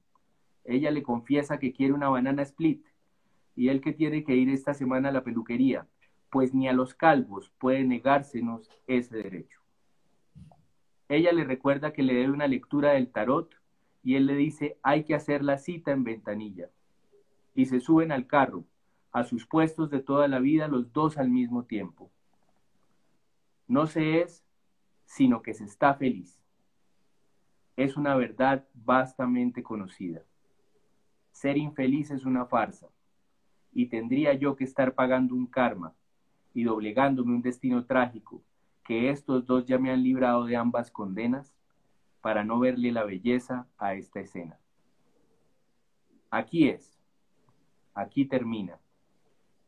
[0.64, 2.84] Ella le confiesa que quiere una banana split
[3.60, 5.86] y él que tiene que ir esta semana a la peluquería,
[6.30, 9.60] pues ni a los calvos puede negársenos ese derecho.
[11.10, 13.54] Ella le recuerda que le debe una lectura del tarot
[14.02, 16.70] y él le dice hay que hacer la cita en ventanilla.
[17.54, 18.64] Y se suben al carro,
[19.12, 22.10] a sus puestos de toda la vida los dos al mismo tiempo.
[23.68, 24.42] No se es,
[25.04, 26.40] sino que se está feliz.
[27.76, 30.22] Es una verdad vastamente conocida.
[31.32, 32.88] Ser infeliz es una farsa
[33.72, 35.94] y tendría yo que estar pagando un karma
[36.54, 38.42] y doblegándome un destino trágico,
[38.84, 41.54] que estos dos ya me han librado de ambas condenas,
[42.20, 44.58] para no verle la belleza a esta escena.
[46.30, 46.98] Aquí es,
[47.94, 48.78] aquí termina.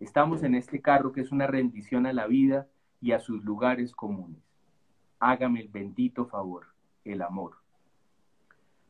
[0.00, 2.68] Estamos en este carro que es una rendición a la vida
[3.00, 4.42] y a sus lugares comunes.
[5.18, 6.66] Hágame el bendito favor,
[7.04, 7.56] el amor.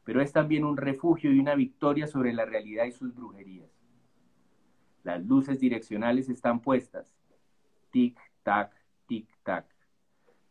[0.04, 3.81] Pero es también un refugio y una victoria sobre la realidad y sus brujerías.
[5.02, 7.14] Las luces direccionales están puestas.
[7.90, 8.72] Tic, tac,
[9.06, 9.66] tic, tac.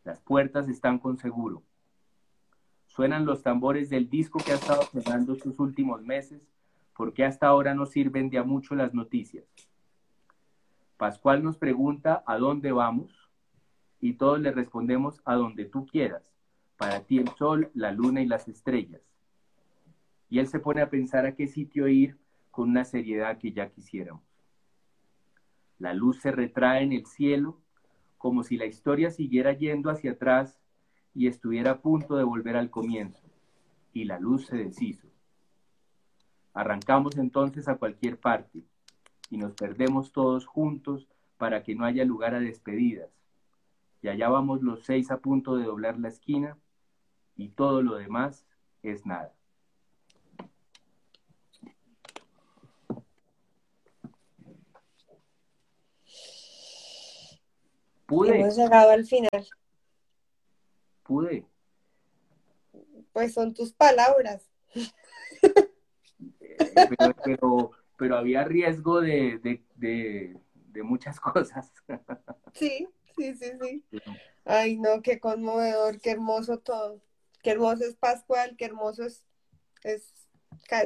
[0.03, 1.63] Las puertas están con seguro.
[2.87, 6.41] Suenan los tambores del disco que ha estado sonando sus últimos meses,
[6.95, 9.45] porque hasta ahora no sirven de a mucho las noticias.
[10.97, 13.29] Pascual nos pregunta a dónde vamos
[14.01, 16.23] y todos le respondemos a donde tú quieras,
[16.77, 19.01] para ti el sol, la luna y las estrellas.
[20.29, 22.17] Y él se pone a pensar a qué sitio ir
[22.49, 24.30] con una seriedad que ya quisiéramos.
[25.81, 27.57] La luz se retrae en el cielo
[28.19, 30.61] como si la historia siguiera yendo hacia atrás
[31.15, 33.23] y estuviera a punto de volver al comienzo,
[33.91, 35.07] y la luz se deshizo.
[36.53, 38.63] Arrancamos entonces a cualquier parte
[39.31, 43.09] y nos perdemos todos juntos para que no haya lugar a despedidas.
[44.03, 46.59] Y allá vamos los seis a punto de doblar la esquina
[47.35, 48.45] y todo lo demás
[48.83, 49.33] es nada.
[58.11, 59.47] Hemos llegado al final.
[61.03, 61.45] Pude.
[63.13, 64.49] Pues son tus palabras.
[66.63, 66.75] Eh,
[67.23, 69.39] pero, pero, había riesgo de,
[69.75, 71.71] de, muchas cosas.
[72.53, 73.83] Sí, sí, sí, sí.
[74.45, 77.01] Ay, no, qué conmovedor, qué hermoso todo.
[77.41, 79.25] Qué hermoso es Pascual, qué hermoso es,
[79.83, 80.13] es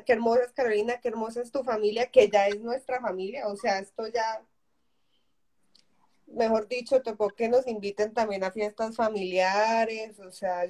[0.05, 3.47] qué hermosa es Carolina, qué hermosa es tu familia, que ya es nuestra familia.
[3.47, 4.45] O sea, esto ya
[6.27, 10.65] mejor dicho, tocó que nos inviten también a fiestas familiares, o sea,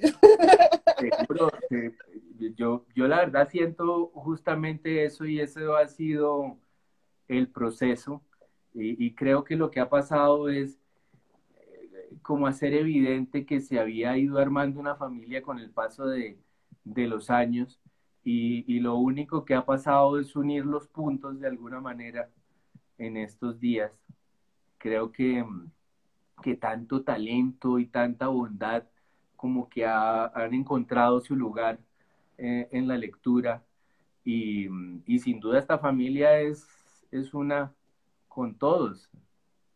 [2.56, 2.84] yo...
[2.94, 6.58] yo, la verdad siento justamente eso y eso ha sido
[7.28, 8.22] el proceso
[8.74, 10.78] y, creo que lo que ha pasado es
[11.54, 16.38] eh, como hacer evidente que se había ido armando una familia con el paso de,
[16.84, 17.80] los años
[18.22, 22.30] y, y, lo único que ha pasado es unir los puntos de alguna manera
[22.98, 23.92] en estos días
[24.86, 25.44] creo que,
[26.44, 28.84] que tanto talento y tanta bondad
[29.34, 31.80] como que han encontrado su lugar
[32.38, 33.64] eh, en la lectura
[34.24, 34.68] y,
[35.18, 36.64] sin duda esta familia es,
[37.10, 37.72] es una
[38.28, 39.10] con todos.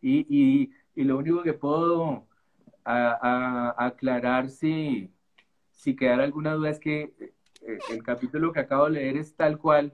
[0.00, 2.26] Y, lo único que puedo
[2.84, 5.10] aclarar si,
[5.70, 7.14] si quedara alguna duda es que
[7.62, 9.92] eh, el capítulo que acabo de leer es tal cual,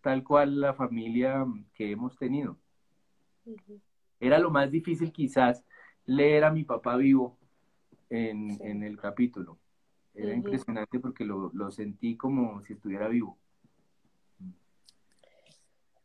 [0.00, 2.56] tal cual la familia que hemos tenido.
[4.20, 5.64] Era lo más difícil quizás
[6.06, 7.38] leer a mi papá vivo
[8.10, 9.58] en, el capítulo.
[10.14, 13.38] Era impresionante porque lo, sentí como si estuviera vivo.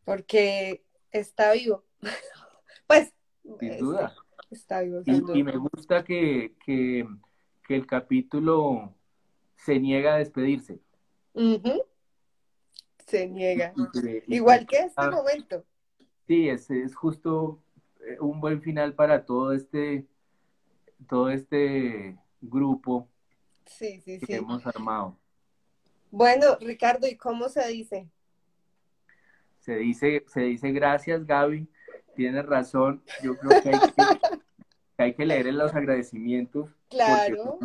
[0.04, 1.86] Porque está vivo.
[2.88, 3.14] pues.
[3.60, 4.14] Sin duda.
[4.50, 5.02] Está vivo.
[5.06, 6.56] Y, me gusta que,
[7.68, 8.96] el capítulo
[9.56, 10.80] se niega a despedirse.
[13.06, 13.74] Se niega.
[14.28, 15.64] Igual que este momento.
[16.30, 17.60] Sí, es, es justo
[18.02, 20.06] eh, un buen final para todo este,
[21.08, 23.10] todo este grupo
[23.80, 25.18] que hemos armado.
[26.12, 28.08] Bueno, Ricardo, ¿y cómo se dice?
[29.58, 31.68] Se dice, se dice gracias, Gaby.
[32.16, 33.02] Tienes razón.
[33.24, 33.94] Yo creo que hay que,
[35.00, 36.70] hay que leer los agradecimientos.
[36.92, 37.58] Claro.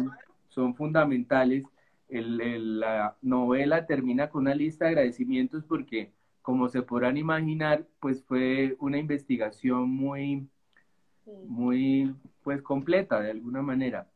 [0.49, 1.65] Son, fundamentales.
[2.09, 6.15] la novela termina con una lista de agradecimientos porque,
[6.45, 10.47] como se podrán imaginar, pues fue una investigación muy,
[11.47, 14.11] muy, pues completa de alguna manera.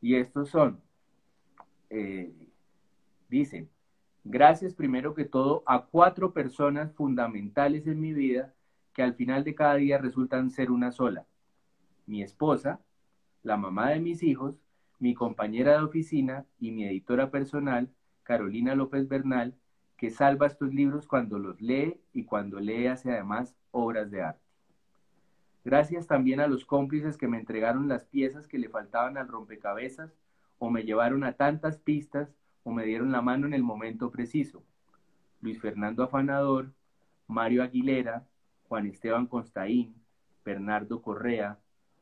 [0.00, 0.80] Y estos son,
[1.90, 2.32] eh,
[3.28, 3.68] dicen,
[4.24, 8.54] gracias primero que todo a cuatro personas fundamentales en mi vida
[8.94, 11.26] que al final de cada día resultan ser una sola.
[12.06, 12.80] Mi esposa,
[13.42, 14.54] la mamá de mis hijos,
[14.98, 17.90] mi compañera de oficina y mi editora personal,
[18.22, 19.54] Carolina López Bernal,
[19.96, 24.44] que salva estos libros cuando los lee y cuando lee hace además obras de arte.
[25.64, 30.12] Gracias también a los cómplices que me entregaron las piezas que le faltaban al rompecabezas
[30.58, 34.62] o me llevaron a tantas pistas o me dieron la mano en el momento preciso.
[35.40, 36.72] Luis Fernando Afanador,
[37.26, 38.26] Mario Aguilera,
[38.68, 39.94] Juan Esteban Constaín,
[40.44, 41.58] Bernardo Correa,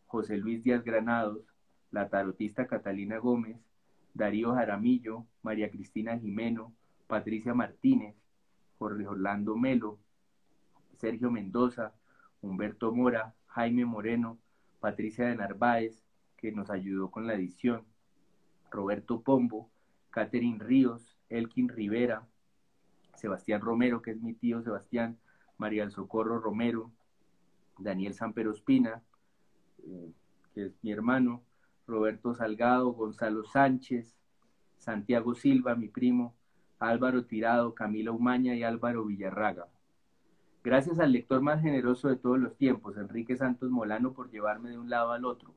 [0.07, 1.43] José Luis Díaz Granados,
[1.91, 3.59] la tarotista Catalina Gómez,
[4.13, 6.73] Darío Jaramillo, María Cristina Jimeno,
[7.07, 8.17] Patricia Martínez,
[8.79, 9.99] Jorge Orlando Melo,
[10.97, 11.95] Sergio Mendoza,
[12.41, 14.39] Humberto Mora, Jaime Moreno,
[14.81, 16.05] Patricia de Narváez,
[16.37, 17.85] que nos ayudó con la edición,
[18.71, 19.71] Roberto Pombo,
[20.11, 22.27] Catherine Ríos, Elkin Rivera,
[23.15, 25.19] Sebastián Romero, que es mi tío Sebastián,
[25.57, 26.91] María del Socorro Romero,
[27.79, 29.03] Daniel Sampero Espina,
[29.85, 30.13] eh,
[30.55, 31.43] que es mi hermano,
[31.87, 34.17] Roberto Salgado, Gonzalo Sánchez,
[34.79, 36.35] Santiago Silva, mi primo,
[36.89, 39.69] Álvaro Tirado, Camila Umaña y Álvaro Villarraga.
[40.63, 44.79] Gracias al lector más generoso de todos los tiempos, Enrique Santos Molano, por llevarme de
[44.79, 45.55] un lado al otro,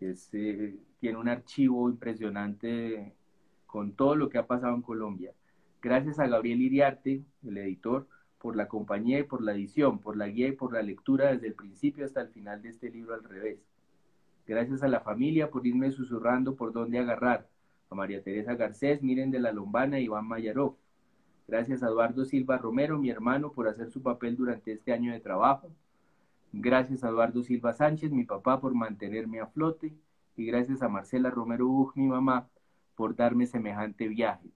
[0.00, 3.14] que eh, tiene un archivo impresionante
[3.66, 5.32] con todo lo que ha pasado en Colombia.
[5.80, 10.28] Gracias a Gabriel Iriarte, el editor, por la compañía y por la edición, por la
[10.28, 13.22] guía y por la lectura desde el principio hasta el final de este libro al
[13.22, 13.58] revés.
[14.46, 17.48] Gracias a la familia por irme susurrando por dónde agarrar.
[17.90, 20.76] A María Teresa Garcés, Miren de la Lombana Iván Mayarov.
[21.46, 25.20] Gracias a Eduardo Silva Romero, mi hermano, por hacer su papel durante este año de
[25.20, 25.70] trabajo.
[26.52, 29.92] Gracias a Eduardo Silva Sánchez, mi papá, por mantenerme a flote.
[30.36, 32.48] Y gracias a Marcela Romero Ugh, mi mamá,
[32.96, 34.48] por darme semejante viaje.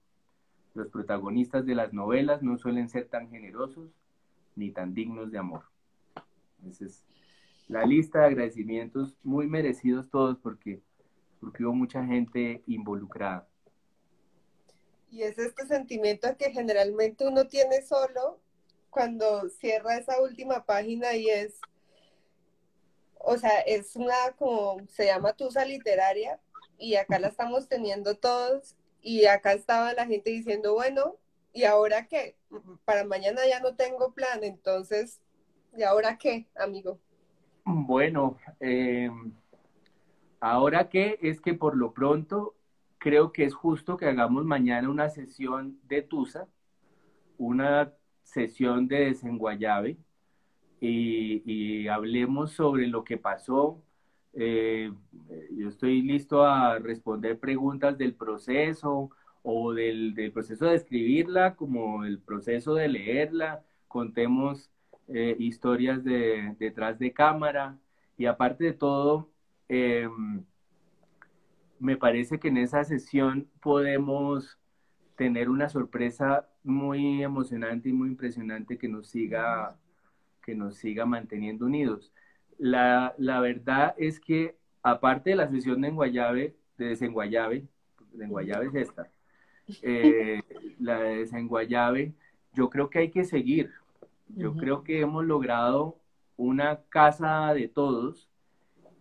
[0.73, 3.89] Los protagonistas de las novelas no suelen ser tan generosos
[4.55, 5.63] ni tan dignos de amor.
[6.67, 7.05] Esa es
[7.67, 10.81] la lista de agradecimientos muy merecidos todos porque,
[11.41, 13.47] porque hubo mucha gente involucrada.
[15.09, 18.39] Y es este sentimiento que generalmente uno tiene solo
[18.89, 21.59] cuando cierra esa última página y es,
[23.17, 26.39] o sea, es una como se llama tusa literaria
[26.77, 31.17] y acá la estamos teniendo todos y acá estaba la gente diciendo, bueno,
[31.53, 32.35] ¿y ahora qué?
[32.85, 35.19] Para mañana ya no tengo plan, entonces,
[35.75, 36.99] ¿y ahora qué, amigo?
[37.65, 39.33] Bueno, em,
[40.41, 42.55] ahora qué es que por lo pronto
[42.97, 46.47] creo que es justo que hagamos mañana una sesión de Tusa,
[47.37, 49.97] una sesión de desenguayabe
[50.81, 53.81] y, hablemos sobre lo que pasó,
[54.33, 54.91] eh,
[55.51, 59.11] yo estoy listo a responder preguntas del proceso
[59.43, 63.63] o del, proceso de escribirla como el proceso de leerla.
[63.87, 64.71] Contemos
[65.07, 67.77] eh, historias de, detrás de cámara
[68.17, 69.30] y aparte de todo,
[69.71, 70.43] em,
[71.79, 74.59] me parece que en esa sesión podemos
[75.15, 79.79] tener una sorpresa muy emocionante y muy impresionante que nos siga,
[80.43, 82.11] que nos siga manteniendo unidos.
[82.57, 87.65] La, la verdad es que, aparte de la sesión de Enguayabe, de Desenguayabe,
[88.11, 89.09] de Enguayabe es esta,
[89.81, 90.41] eh,
[90.79, 92.13] la de Desenguayabe,
[92.53, 93.71] yo creo que hay que seguir.
[94.27, 95.97] Yo creo que hemos logrado
[96.35, 98.30] una casa de todos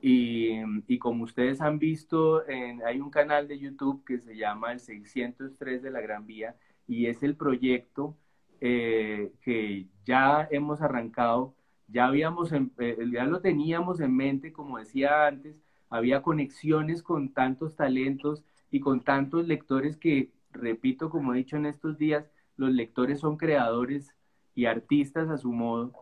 [0.03, 2.43] y, como ustedes han visto,
[2.87, 7.07] hay un canal de YouTube que se llama el 603 de la Gran Vía y
[7.07, 8.17] es el proyecto
[8.61, 11.55] eh, que ya hemos arrancado
[11.93, 15.57] ya habíamos, eh, ya lo teníamos en mente, como decía antes,
[15.89, 21.67] había conexiones con tantos talentos y con tantos lectores que, repito, como he dicho en
[21.67, 24.15] estos días, los lectores son creadores
[24.55, 25.93] y artistas a su modo.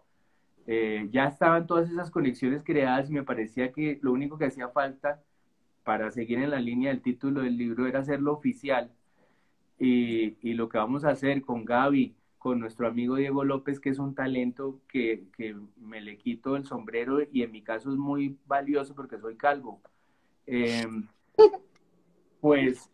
[0.70, 4.68] Eh, ya estaban todas esas conexiones creadas y me parecía que lo único que hacía
[4.68, 5.22] falta
[5.82, 8.92] para seguir en la línea del título del libro era hacerlo oficial.
[9.78, 13.88] Y, y lo que vamos a hacer con Gaby, con nuestro amigo Diego López, que
[13.88, 15.24] es un talento que,
[15.78, 19.80] me le quito el sombrero y en mi caso es muy valioso porque soy calvo.
[20.46, 21.06] Em,
[22.42, 22.90] pues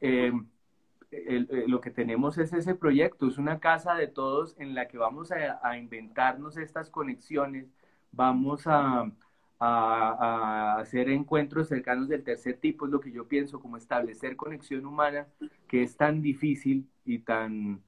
[1.27, 4.99] em, lo que tenemos es ese proyecto, es una casa de todos en la que
[4.99, 7.73] vamos a, inventarnos estas conexiones,
[8.13, 9.11] vamos a,
[9.59, 14.87] a, hacer encuentros cercanos del tercer tipo, es lo que yo pienso, como establecer conexión
[14.87, 15.27] humana,
[15.69, 17.83] que es tan difícil y tan,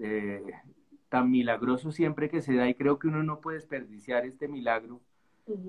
[0.00, 0.42] eh,
[1.08, 5.00] tan milagroso siempre que se da, y creo que uno no puede desperdiciar este milagro.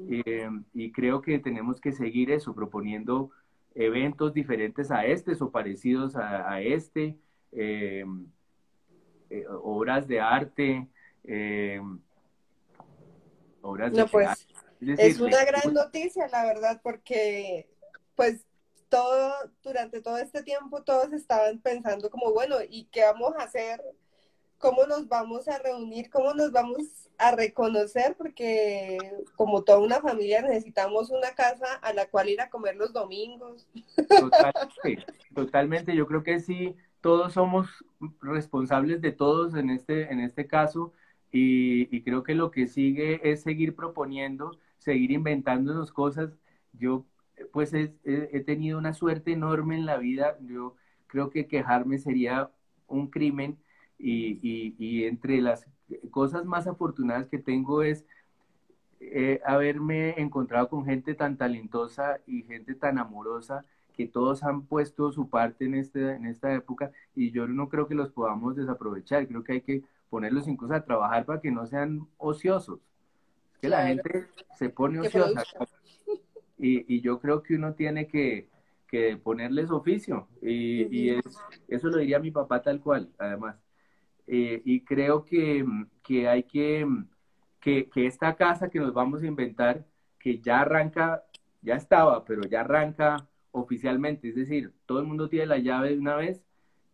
[0.09, 3.31] Eh, y creo que tenemos que seguir eso, proponiendo
[3.75, 7.17] eventos diferentes a este o parecidos a, este,
[7.51, 8.05] eh,
[9.61, 10.87] obras de arte,
[13.61, 14.47] obras de pues,
[14.81, 17.69] es, una gran noticia, la verdad, porque
[18.15, 18.45] pues
[18.89, 23.81] todo, durante todo este tiempo todos estaban pensando como, bueno, ¿y qué vamos a hacer?
[24.59, 26.09] ¿Cómo nos vamos a reunir?
[26.09, 28.15] ¿Cómo nos vamos a reconocer?
[28.17, 28.97] Porque
[29.35, 33.67] como toda una familia necesitamos una casa a la cual ir a comer los domingos.
[35.33, 35.95] Totalmente.
[35.95, 37.67] Yo creo que sí, todos somos
[38.21, 40.93] responsables de todos en este, en este caso
[41.31, 46.37] y, creo que lo que sigue es seguir proponiendo seguir inventándonos cosas.
[46.73, 47.05] Yo
[47.51, 47.87] pues he,
[48.45, 50.37] tenido una suerte enorme en la vida.
[50.41, 50.75] Yo
[51.07, 52.49] creo que quejarme sería
[52.87, 53.59] un crimen
[53.99, 55.67] y, y, entre las
[56.09, 58.05] cosas más afortunadas que tengo es
[59.01, 65.11] eh, haberme encontrado con gente tan talentosa y gente tan amorosa que todos han puesto
[65.11, 69.27] su parte en, este, en esta época y yo no creo que los podamos desaprovechar.
[69.27, 72.79] Creo que hay que ponerlos incluso a trabajar para que no sean ociosos
[73.61, 75.43] que la gente se pone ociosa.
[76.57, 78.47] Y, y, yo creo que uno tiene que,
[78.87, 80.27] que ponerles oficio.
[80.41, 81.25] Y, y es,
[81.67, 83.55] eso lo diría mi papá tal cual, además.
[84.31, 85.65] Eh, y creo que,
[86.03, 86.85] que hay que,
[87.59, 89.85] que, que, esta casa que nos vamos a inventar,
[90.19, 91.23] que ya arranca,
[91.61, 95.99] ya estaba, pero ya arranca oficialmente, es decir, todo el mundo tiene la llave de
[95.99, 96.43] una vez,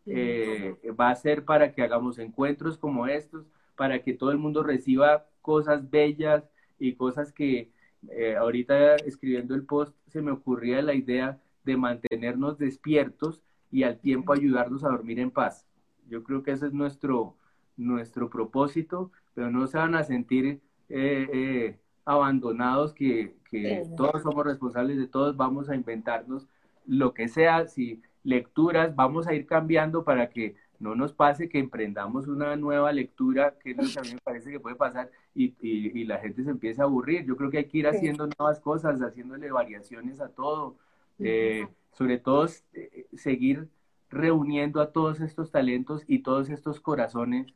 [0.06, 4.64] eh, va a ser para que hagamos encuentros como estos, para que todo el mundo
[4.64, 7.72] reciba cosas bellas, y cosas que
[8.10, 14.00] eh, ahorita escribiendo el post se me ocurría la idea de mantenernos despiertos y al
[14.00, 15.66] tiempo ayudarnos a dormir en paz.
[16.08, 17.36] Yo creo que ese es nuestro,
[17.78, 24.46] nuestro propósito, pero no se van a sentir eh, eh, abandonados, que, que todos somos
[24.46, 26.48] responsables de todos, vamos a inventarnos
[26.86, 31.60] lo que sea, si lecturas, vamos a ir cambiando para que no nos pase que
[31.60, 35.10] emprendamos una nueva lectura, que es lo que a mí me parece que puede pasar,
[35.34, 37.26] y, y, la gente se empieza a aburrir.
[37.26, 40.76] Yo creo que hay que ir haciendo nuevas cosas, haciéndole variaciones a todo,
[41.20, 43.68] eh, sobre todo eh, seguir
[44.16, 47.48] reuniendo a todos estos talentos y todos estos corazones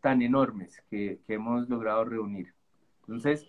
[0.00, 2.52] tan enormes que, que hemos logrado reunir.
[3.02, 3.46] Entonces,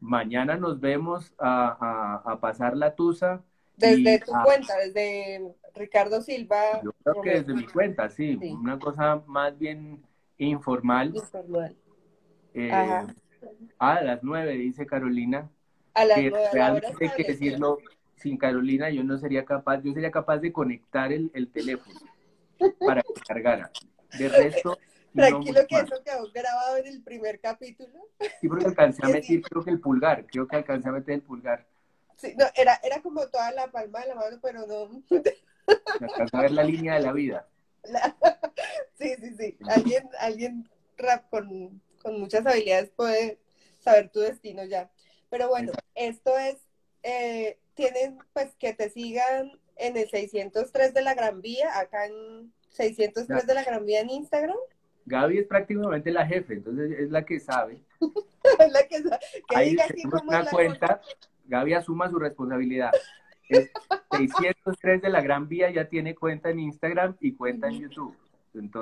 [0.00, 3.42] mañana nos vemos a, a, a pasar la tusa.
[3.76, 6.82] Desde tu cuenta, desde Ricardo Silva.
[6.82, 10.02] Yo creo que desde mi cuenta, sí, una cosa más bien
[10.38, 11.12] informal.
[11.14, 11.74] Informal.
[12.52, 12.70] Eh,
[13.78, 15.50] a las nueve, dice Carolina.
[15.94, 16.48] A las nueve.
[16.52, 17.78] Realmente hay que decirlo,
[18.16, 21.98] sin Carolina yo no sería capaz, yo sería capaz de conectar el, el teléfono
[22.78, 23.70] para que cargara.
[24.18, 24.78] De resto...
[25.14, 28.08] Tranquilo que eso quedó grabado en el primer capítulo.
[28.40, 31.22] Sí, porque alcancé a meter creo que el pulgar, creo que alcancé a meter el
[31.22, 31.66] pulgar.
[32.16, 35.02] Sí, no, era, era como toda la palma de la mano, pero no.
[36.32, 37.46] a ver la línea de la vida.
[38.96, 39.58] Sí, sí, sí.
[39.68, 43.40] Alguien, alguien rap con, muchas habilidades puede
[43.80, 44.90] saber tu destino ya.
[45.28, 46.56] Pero bueno, esto es,
[47.02, 52.52] eh, tienen pues que te sigan en el 603 de la Gran Vía, acá en
[52.70, 54.56] 603 de la Gran Vía en Instagram.
[55.06, 57.80] Gaby es prácticamente la jefe, entonces es la que sabe.
[58.00, 58.00] es
[58.72, 59.18] la que sabe.
[59.54, 59.76] Ahí
[60.26, 61.02] una cuenta,
[61.46, 62.90] Gaby asuma su responsabilidad.
[63.48, 68.16] 603 de la Gran Vía ya tiene cuenta en Instagram y cuenta en YouTube.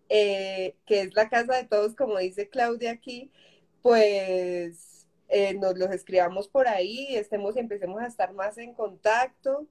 [0.09, 3.31] eh, que es la casa de todos, como dice Claudia aquí,
[3.83, 9.66] pues eh, nos los escribamos por ahí, estemos y empecemos a estar más en contacto.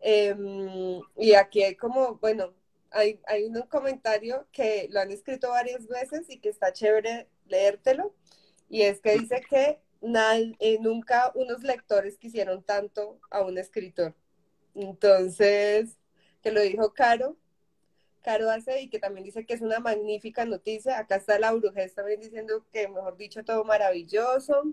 [0.00, 2.54] Em, y aquí hay como, bueno,
[2.90, 8.14] hay, hay un comentario que lo han escrito varias veces y que está chévere leértelo.
[8.68, 14.14] Y es que dice que eh, nunca unos lectores quisieron tanto a un escritor.
[14.74, 15.98] Entonces,
[16.42, 17.36] que lo dijo Caro,
[18.22, 20.98] Caro hace y que también dice que es una magnífica noticia.
[20.98, 24.64] Acá está la brujez también diciendo que, mejor dicho, todo maravilloso.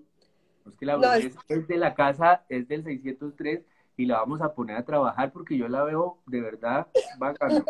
[0.68, 1.68] Es que la es...
[1.68, 3.62] de la casa, es del 603
[3.98, 7.64] y la vamos a poner a trabajar porque yo la veo de verdad bacana.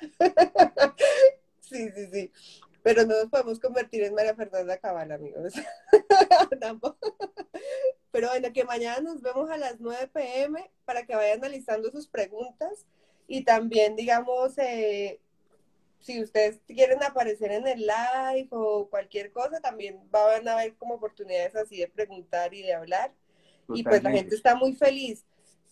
[1.70, 2.32] Sí, sí, sí.
[2.82, 5.52] Pero no nos podemos convertir en María Fernanda Cabal, amigos.
[6.60, 7.14] tampoco.
[8.10, 12.06] Pero bueno, que mañana nos vemos a las 9 pm para que vayan analizando sus
[12.06, 12.86] preguntas
[13.26, 15.20] y también, digamos, eh,
[16.00, 20.94] si ustedes quieren aparecer en el live o cualquier cosa, también van a haber como
[20.94, 23.12] oportunidades así de preguntar y de hablar.
[23.72, 25.24] Y pues la gente está muy feliz.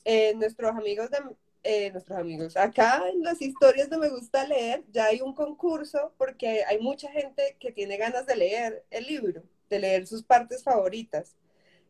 [0.05, 1.19] Eh, nuestros amigos de
[1.63, 6.13] eh, nuestros amigos, acá en las historias de Me Gusta Leer ya hay un concurso
[6.17, 10.63] porque hay mucha gente que tiene ganas de leer el libro, de leer sus partes
[10.63, 11.37] favoritas.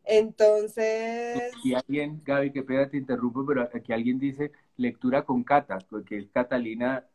[0.03, 1.51] Entonces...
[1.63, 6.17] Y alguien, Gaby, que pega, te interrumpo, pero aquí alguien dice lectura con Cata, porque
[6.17, 7.05] es Catalina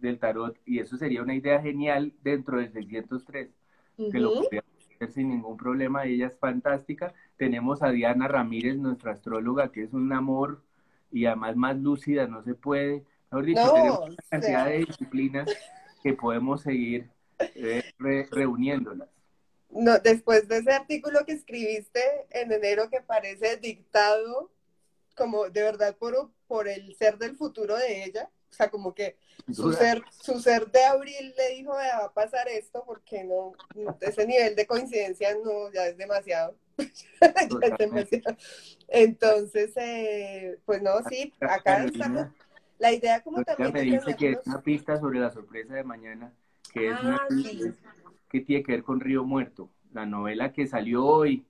[0.00, 3.48] del Tarot, y eso sería una idea genial dentro del 603,
[4.10, 4.64] que lo podría
[4.96, 7.14] hacer sin ningún problema, ella es fantástica.
[7.36, 10.62] Tenemos a Diana Ramírez, nuestra astróloga, que es un amor
[11.12, 13.04] y además más lúcida, no se puede.
[13.30, 15.50] Mejor dicho, tenemos una cantidad de disciplinas
[16.02, 17.08] que podemos seguir
[17.38, 17.92] eh,
[18.30, 19.08] reuniéndolas.
[19.70, 22.00] No, después de ese artículo que escribiste
[22.30, 24.50] en enero que parece dictado
[25.16, 29.16] como de verdad por, por el ser del futuro de ella, o sea, como que
[29.50, 33.52] su ser, su ser de abril le dijo, va a pasar esto, porque no,
[34.00, 36.54] ese nivel de coincidencia no, ya es demasiado.
[36.82, 38.22] Es.
[38.88, 42.26] Entonces, eh, pues no, sí, acá estamos.
[42.78, 43.72] La idea como también...
[43.72, 46.32] me dice que es una pista sobre la sorpresa de mañana,
[46.72, 47.28] que es una ah,
[48.28, 51.46] que tiene que ver con Río Muerto, la novela que salió hoy.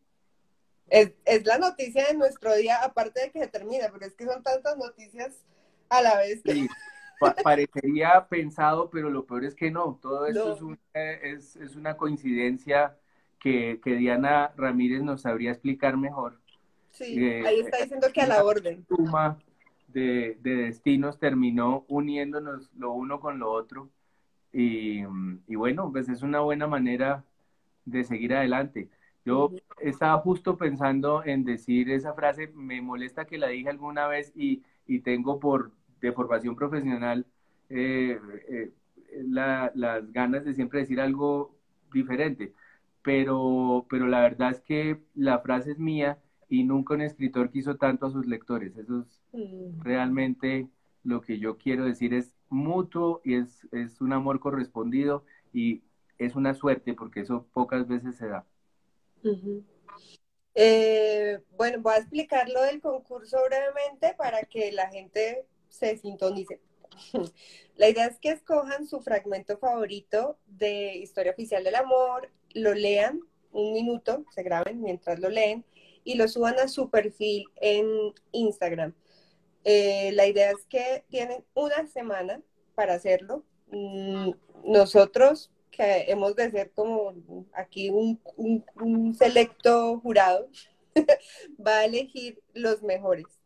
[0.89, 4.27] Es, es la noticia de nuestro día, aparte de que se termina, pero es que
[4.27, 5.33] son tantas noticias
[5.89, 6.53] a la vez que...
[6.53, 6.69] Sí
[7.43, 9.99] parecería pensado, pero lo peor es que no.
[10.01, 12.97] Todo esto eh, es, es, una coincidencia
[13.43, 16.39] que, que, Diana Ramírez nos sabría explicar mejor.
[16.91, 18.87] Sí, eh, ahí está diciendo que a la orden.
[18.87, 19.39] suma
[19.89, 23.91] de, de, destinos terminó uniéndonos lo uno con lo otro.
[24.53, 25.01] Y,
[25.49, 27.25] y, bueno, pues es una buena manera
[27.85, 28.89] de seguir adelante.
[29.25, 34.33] Yo estaba justo pensando en decir esa frase, me molesta que la dije alguna vez
[34.37, 37.27] y, y tengo por, de formación profesional,
[37.71, 38.71] eh, eh,
[39.27, 41.57] las ganas de siempre decir algo
[41.93, 42.53] diferente.
[43.03, 47.77] Pero, pero la verdad es que la frase es mía y nunca un escritor quiso
[47.77, 48.77] tanto a sus lectores.
[48.77, 49.81] Eso es mm.
[49.81, 50.69] realmente
[51.05, 55.83] lo que yo quiero decir, es mutuo y es, es un amor correspondido y
[56.19, 58.47] es una suerte porque eso pocas veces se da.
[60.55, 66.61] Eh, bueno, voy a explicar lo del concurso brevemente para que la gente se sintonice.
[67.77, 73.21] La idea es que escojan su fragmento favorito de Historia Oficial del Amor, lo lean
[73.53, 75.65] un minuto, se graben mientras lo leen
[76.05, 77.87] y lo suban a su perfil en
[78.33, 78.95] Instagram.
[79.65, 82.41] Eh, la idea es que tienen una semana
[82.75, 83.45] para hacerlo.
[83.69, 84.31] Mm,
[84.65, 87.15] nosotros, que hemos de ser como
[87.53, 90.49] aquí un, un selecto jurado,
[91.67, 93.42] va a elegir los mejores.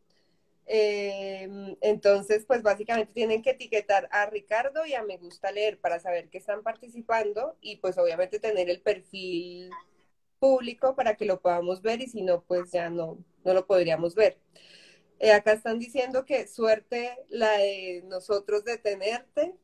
[0.67, 1.49] Eh,
[1.81, 6.29] entonces, pues básicamente tienen que etiquetar a Ricardo y a Me Gusta Leer para saber
[6.29, 9.71] que están participando y pues obviamente tener el perfil
[10.39, 14.15] público para que lo podamos ver y si no, pues ya no, no lo podríamos
[14.15, 14.39] ver.
[15.21, 19.55] Eh, acá están diciendo que suerte la de nosotros de tenerte,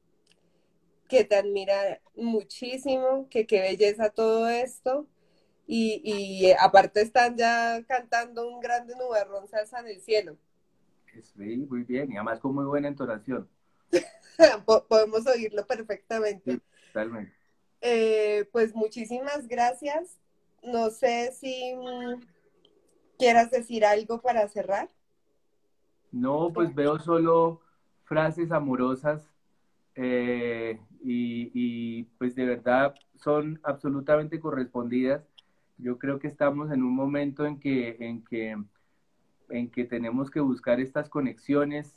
[1.08, 5.06] que te admira muchísimo, que qué belleza todo esto.
[5.66, 10.38] Y, y aparte están ya cantando un grande nubarrón salsa en el cielo.
[11.20, 13.48] Sí, muy bien, y además con muy buena entonación.
[14.88, 16.60] Podemos oírlo perfectamente.
[16.86, 17.32] totalmente.
[17.80, 20.18] Eh, pues muchísimas gracias.
[20.62, 22.20] No sé si mm,
[23.18, 24.88] quieras decir algo para cerrar.
[26.12, 27.60] No, pues veo solo
[28.04, 29.28] frases amorosas
[29.94, 35.22] eh, y, y, pues de verdad son absolutamente correspondidas.
[35.78, 38.56] Yo creo que estamos en un momento en que, en que
[39.48, 41.94] en que tenemos que buscar estas conexiones,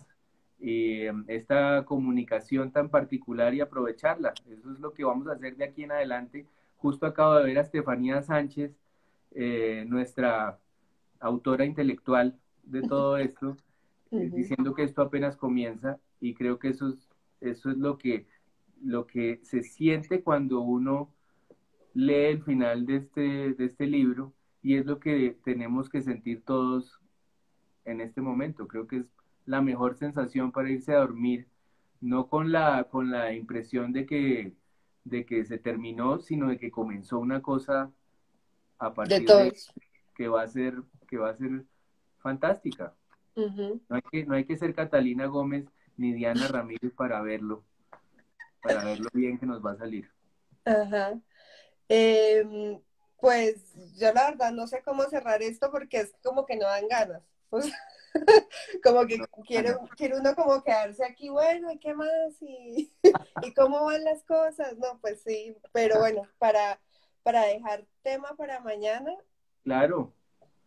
[0.59, 4.33] eh, esta comunicación tan particular y aprovecharla.
[4.49, 6.45] Eso es lo que vamos a hacer de aquí en adelante.
[6.77, 8.71] Justo acabo de ver a Estefanía Sánchez,
[9.31, 10.59] eh, nuestra
[11.19, 13.57] autora intelectual de todo esto,
[14.11, 17.09] eh, diciendo que esto apenas comienza y creo que eso es,
[17.41, 18.25] eso es lo, que,
[18.81, 21.09] lo que se siente cuando uno
[21.93, 26.43] lee el final de este, de este libro y es lo que tenemos que sentir
[26.43, 26.99] todos
[27.85, 28.67] en este momento.
[28.67, 29.05] Creo que es
[29.45, 31.47] la mejor sensación para irse a dormir,
[32.01, 34.53] no con la, con la impresión de que,
[35.03, 37.91] de que se terminó, sino de que comenzó una cosa
[38.79, 39.53] a partir de,
[40.15, 41.63] que va a ser, que va a ser
[42.19, 42.93] fantástica.
[43.35, 45.65] no, hay que, no hay que ser Catalina Gómez
[45.97, 47.63] ni Diana Ramírez para verlo,
[48.61, 50.09] para verlo bien que nos va a salir.
[50.65, 51.19] Ajá.
[51.87, 52.79] Em,
[53.19, 56.87] Pues yo la verdad no sé cómo cerrar esto porque es como que no dan
[56.87, 57.23] ganas.
[58.83, 62.09] como que quiere, quiere uno como quedarse aquí, bueno, ¿y qué más?
[62.41, 62.91] ¿Y,
[63.43, 64.77] ¿Y cómo van las cosas?
[64.77, 66.79] No, pues sí, pero bueno, para,
[67.23, 69.11] para dejar tema para mañana.
[69.63, 70.13] Claro,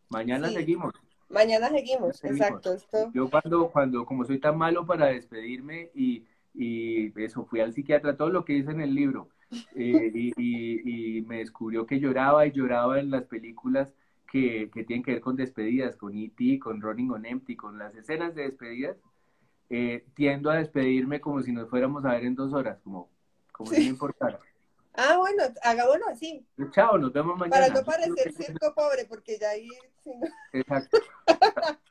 [0.09, 0.93] mañana seguimos.
[1.29, 2.72] Mañana seguimos, exacto.
[2.74, 3.11] Esto...
[3.12, 8.16] Yo cuando, cuando, como soy tan malo para despedirme y, y eso, fui al psiquiatra,
[8.16, 9.29] todo lo que dice en el libro,
[9.74, 13.95] eh, y, y, y, me descubrió que lloraba y lloraba en las películas
[14.31, 17.95] que, que tienen que ver con despedidas, con E.T., con Running on Empty, con las
[17.95, 18.97] escenas de despedidas,
[19.70, 23.09] eh, tiendo a despedirme como si nos fuéramos a ver en dos horas, como,
[23.53, 24.39] como si no importara.
[24.95, 26.45] Ah, bueno, hagámoslo así.
[26.72, 27.68] Chao, nos vemos mañana.
[27.68, 29.68] Para no parecer circo pobre, porque ya ahí...
[30.53, 30.99] Exacto.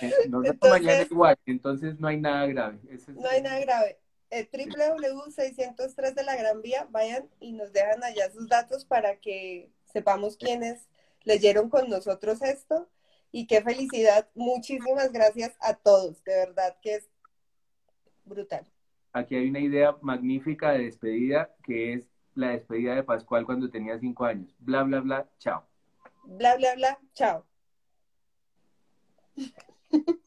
[0.00, 2.80] Eh, nos vemos mañana igual, entonces no hay nada grave.
[3.08, 3.98] no hay nada grave.
[4.30, 9.70] Eh, www.603 de la Gran Vía, vayan y nos dejan allá sus datos para que
[9.84, 10.88] sepamos quiénes
[11.24, 12.88] leyeron con nosotros esto.
[13.32, 14.28] Y qué felicidad.
[14.34, 16.22] Muchísimas gracias a todos.
[16.24, 17.10] De verdad que es
[18.24, 18.64] brutal.
[19.12, 23.98] Aquí hay una idea magnífica de despedida que es la despedida de Pascual cuando tenía
[23.98, 24.54] cinco años.
[24.58, 25.64] Bla, bla, bla, chao.
[26.24, 27.44] Bla, bla, bla, chao.